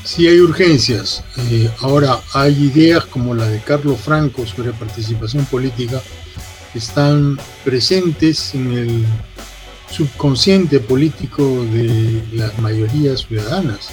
Sí 0.04 0.26
hay 0.26 0.40
urgencias. 0.40 1.22
Eh, 1.36 1.70
ahora 1.80 2.18
hay 2.32 2.54
ideas 2.54 3.04
como 3.04 3.34
la 3.34 3.46
de 3.46 3.60
Carlos 3.60 4.00
Franco 4.00 4.46
sobre 4.46 4.72
participación 4.72 5.44
política 5.44 6.00
están 6.78 7.38
presentes 7.64 8.54
en 8.54 8.72
el 8.72 9.04
subconsciente 9.90 10.80
político 10.80 11.64
de 11.72 12.22
las 12.32 12.58
mayorías 12.58 13.26
ciudadanas. 13.26 13.88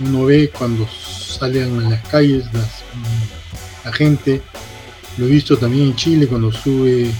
Uno 0.00 0.24
ve 0.24 0.50
cuando 0.56 0.86
salen 0.88 1.86
a 1.86 1.90
las 1.90 2.08
calles 2.08 2.44
la 3.84 3.92
gente, 3.92 4.42
lo 5.18 5.26
he 5.26 5.30
visto 5.30 5.56
también 5.56 5.88
en 5.88 5.96
Chile 5.96 6.26
cuando 6.26 6.52
sube 6.52 7.10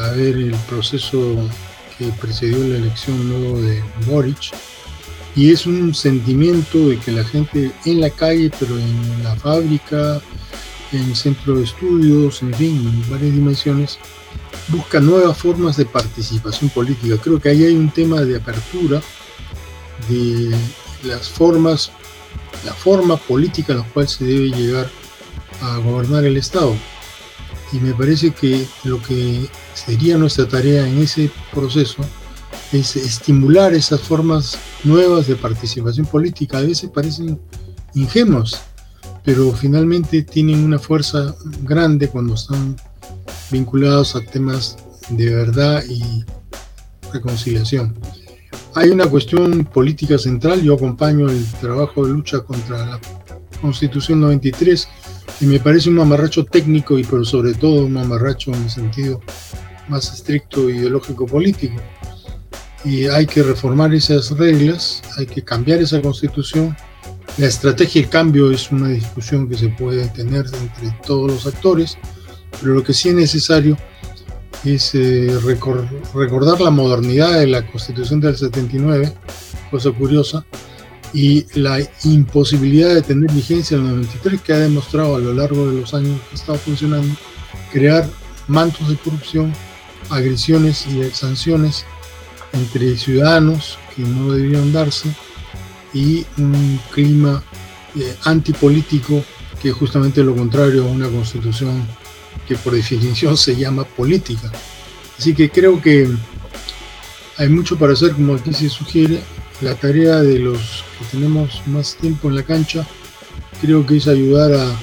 a 0.00 0.10
ver 0.12 0.36
el 0.36 0.54
proceso 0.68 1.36
que 1.98 2.06
precedió 2.20 2.58
la 2.58 2.78
elección 2.78 3.16
de 3.62 3.82
Boric, 4.06 4.52
y 5.34 5.50
es 5.50 5.66
un 5.66 5.94
sentimiento 5.94 6.88
de 6.88 6.98
que 6.98 7.10
la 7.12 7.24
gente 7.24 7.72
en 7.84 8.00
la 8.00 8.10
calle, 8.10 8.50
pero 8.58 8.78
en 8.78 9.24
la 9.24 9.34
fábrica, 9.36 10.20
en 10.92 11.14
centro 11.16 11.56
de 11.56 11.64
estudios, 11.64 12.42
en 12.42 12.54
fin, 12.54 12.76
en 12.76 13.10
varias 13.10 13.32
dimensiones, 13.34 13.98
busca 14.68 15.00
nuevas 15.00 15.36
formas 15.36 15.76
de 15.76 15.86
participación 15.86 16.70
política. 16.70 17.16
Creo 17.22 17.40
que 17.40 17.48
ahí 17.48 17.64
hay 17.64 17.76
un 17.76 17.90
tema 17.90 18.20
de 18.20 18.36
apertura 18.36 19.02
de 20.08 20.54
las 21.04 21.28
formas, 21.28 21.90
la 22.64 22.72
forma 22.72 23.16
política 23.16 23.72
a 23.72 23.76
la 23.76 23.84
cual 23.84 24.08
se 24.08 24.24
debe 24.24 24.50
llegar 24.50 24.90
a 25.60 25.78
gobernar 25.78 26.24
el 26.24 26.36
Estado. 26.36 26.74
Y 27.72 27.76
me 27.78 27.94
parece 27.94 28.32
que 28.32 28.66
lo 28.84 29.00
que 29.02 29.48
sería 29.74 30.18
nuestra 30.18 30.46
tarea 30.46 30.86
en 30.86 30.98
ese 30.98 31.30
proceso 31.52 32.04
es 32.72 32.96
estimular 32.96 33.74
esas 33.74 34.00
formas 34.00 34.58
nuevas 34.84 35.26
de 35.26 35.36
participación 35.36 36.06
política. 36.06 36.58
A 36.58 36.62
veces 36.62 36.90
parecen 36.90 37.40
ingenuos, 37.94 38.60
pero 39.24 39.52
finalmente 39.52 40.22
tienen 40.22 40.64
una 40.64 40.78
fuerza 40.78 41.34
grande 41.62 42.08
cuando 42.08 42.34
están 42.34 42.76
vinculados 43.50 44.16
a 44.16 44.20
temas 44.20 44.76
de 45.10 45.34
verdad 45.34 45.82
y 45.88 46.24
reconciliación. 47.12 47.94
Hay 48.74 48.90
una 48.90 49.06
cuestión 49.06 49.64
política 49.64 50.16
central, 50.16 50.62
yo 50.62 50.74
acompaño 50.74 51.28
el 51.28 51.44
trabajo 51.60 52.06
de 52.06 52.12
lucha 52.12 52.40
contra 52.40 52.86
la 52.86 53.00
Constitución 53.60 54.20
93 54.20 54.88
y 55.40 55.46
me 55.46 55.60
parece 55.60 55.88
un 55.88 55.96
mamarracho 55.96 56.44
técnico 56.44 56.98
y 56.98 57.04
pero 57.04 57.24
sobre 57.24 57.54
todo 57.54 57.84
un 57.84 57.92
mamarracho 57.92 58.52
en 58.52 58.62
el 58.62 58.70
sentido 58.70 59.20
más 59.88 60.12
estricto 60.12 60.70
ideológico 60.70 61.26
político. 61.26 61.80
Y 62.84 63.06
hay 63.06 63.26
que 63.26 63.42
reformar 63.42 63.94
esas 63.94 64.30
reglas, 64.30 65.02
hay 65.16 65.26
que 65.26 65.42
cambiar 65.42 65.80
esa 65.80 66.00
constitución. 66.00 66.76
La 67.38 67.46
estrategia 67.46 68.02
de 68.02 68.08
cambio 68.08 68.50
es 68.50 68.70
una 68.70 68.88
discusión 68.88 69.48
que 69.48 69.56
se 69.56 69.68
puede 69.68 70.06
tener 70.08 70.44
entre 70.46 70.98
todos 71.06 71.30
los 71.30 71.46
actores, 71.46 71.96
pero 72.60 72.74
lo 72.74 72.84
que 72.84 72.92
sí 72.92 73.08
es 73.08 73.14
necesario 73.14 73.76
es 74.64 74.94
eh, 74.94 75.34
recordar 76.14 76.60
la 76.60 76.70
modernidad 76.70 77.38
de 77.38 77.46
la 77.46 77.66
constitución 77.66 78.20
del 78.20 78.36
79, 78.36 79.14
cosa 79.70 79.90
curiosa, 79.92 80.44
y 81.14 81.46
la 81.58 81.78
imposibilidad 82.04 82.94
de 82.94 83.02
tener 83.02 83.32
vigencia 83.32 83.76
el 83.76 83.84
93 83.84 84.40
que 84.42 84.52
ha 84.52 84.58
demostrado 84.58 85.16
a 85.16 85.18
lo 85.18 85.32
largo 85.32 85.70
de 85.70 85.80
los 85.80 85.94
años 85.94 86.20
que 86.20 86.32
ha 86.32 86.38
estado 86.38 86.58
funcionando, 86.58 87.16
crear 87.72 88.06
mantos 88.46 88.88
de 88.88 88.96
corrupción, 88.96 89.54
agresiones 90.10 90.86
y 90.86 91.02
sanciones 91.10 91.86
entre 92.52 92.96
ciudadanos 92.98 93.78
que 93.96 94.02
no 94.02 94.32
debían 94.32 94.72
darse 94.72 95.08
y 95.94 96.24
un 96.38 96.80
clima 96.90 97.42
eh, 97.96 98.16
antipolítico 98.24 99.22
que 99.60 99.68
es 99.68 99.74
justamente 99.74 100.24
lo 100.24 100.34
contrario 100.34 100.84
a 100.84 100.86
una 100.88 101.08
constitución 101.08 101.86
que 102.48 102.56
por 102.56 102.74
definición 102.74 103.36
se 103.36 103.54
llama 103.54 103.84
política. 103.84 104.50
Así 105.18 105.34
que 105.34 105.50
creo 105.50 105.80
que 105.80 106.08
hay 107.36 107.48
mucho 107.48 107.78
para 107.78 107.92
hacer, 107.92 108.12
como 108.12 108.34
aquí 108.34 108.52
se 108.52 108.68
sugiere, 108.68 109.20
la 109.60 109.74
tarea 109.74 110.20
de 110.20 110.38
los 110.40 110.84
que 110.98 111.04
tenemos 111.16 111.62
más 111.66 111.96
tiempo 111.96 112.28
en 112.28 112.36
la 112.36 112.42
cancha 112.42 112.86
creo 113.60 113.86
que 113.86 113.96
es 113.96 114.08
ayudar 114.08 114.52
a 114.52 114.76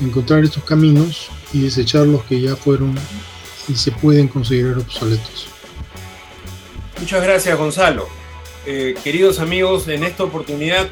encontrar 0.00 0.44
estos 0.44 0.62
caminos 0.64 1.28
y 1.52 1.60
desechar 1.60 2.06
los 2.06 2.22
que 2.24 2.40
ya 2.40 2.54
fueron 2.54 2.94
y 3.66 3.74
se 3.74 3.92
pueden 3.92 4.28
considerar 4.28 4.78
obsoletos. 4.78 5.46
Muchas 7.00 7.22
gracias 7.22 7.56
Gonzalo. 7.56 8.23
Eh, 8.66 8.94
queridos 9.04 9.40
amigos, 9.40 9.88
en 9.88 10.04
esta 10.04 10.24
oportunidad 10.24 10.88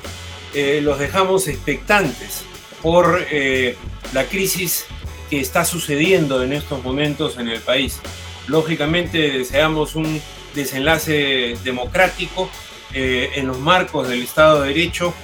eh, 0.54 0.80
los 0.82 0.98
dejamos 0.98 1.48
expectantes 1.48 2.44
por 2.82 3.24
eh, 3.30 3.76
la 4.12 4.24
crisis 4.24 4.84
que 5.30 5.40
está 5.40 5.64
sucediendo 5.64 6.42
en 6.42 6.52
estos 6.52 6.82
momentos 6.84 7.38
en 7.38 7.48
el 7.48 7.60
país. 7.60 8.00
Lógicamente 8.48 9.30
deseamos 9.30 9.94
un 9.94 10.20
desenlace 10.54 11.56
democrático 11.64 12.50
eh, 12.92 13.30
en 13.36 13.46
los 13.46 13.58
marcos 13.58 14.08
del 14.08 14.22
Estado 14.22 14.62
de 14.62 14.68
Derecho, 14.68 15.14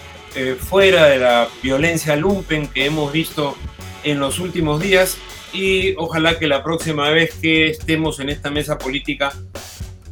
fuera 0.61 1.07
de 1.07 1.19
la 1.19 1.49
violencia 1.65 2.15
lumpen 2.15 2.69
que 2.69 2.85
hemos 2.85 3.11
visto 3.11 3.57
en 4.05 4.21
los 4.21 4.39
últimos 4.39 4.81
días 4.81 5.17
y 5.53 5.97
ojalá 5.97 6.39
que 6.39 6.47
la 6.47 6.63
próxima 6.63 7.11
vez 7.11 7.35
que 7.35 7.71
estemos 7.71 8.21
en 8.21 8.29
esta 8.29 8.49
mesa 8.49 8.79
política 8.79 9.33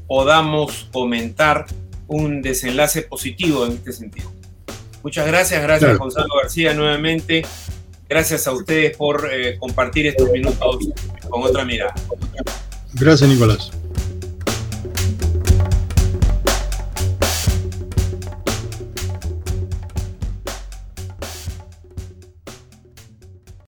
podamos 0.09 0.89
comentar 0.93 1.67
un 2.09 2.43
desenlace 2.43 3.03
positivo 3.03 3.67
en 3.67 3.73
este 3.73 3.93
sentido. 3.93 4.33
Muchas 5.03 5.27
gracias, 5.27 5.63
gracias 5.63 5.99
Gonzalo 5.99 6.35
García 6.43 6.75
nuevamente. 6.75 7.45
Gracias 8.09 8.47
a 8.47 8.53
ustedes 8.53 8.97
por 8.97 9.29
eh, 9.33 9.59
compartir 9.59 10.07
estos 10.07 10.31
minutos 10.31 10.89
con 11.29 11.43
otra 11.43 11.65
mirada. 11.65 11.95
Gracias, 12.95 13.29
Nicolás. 13.29 13.73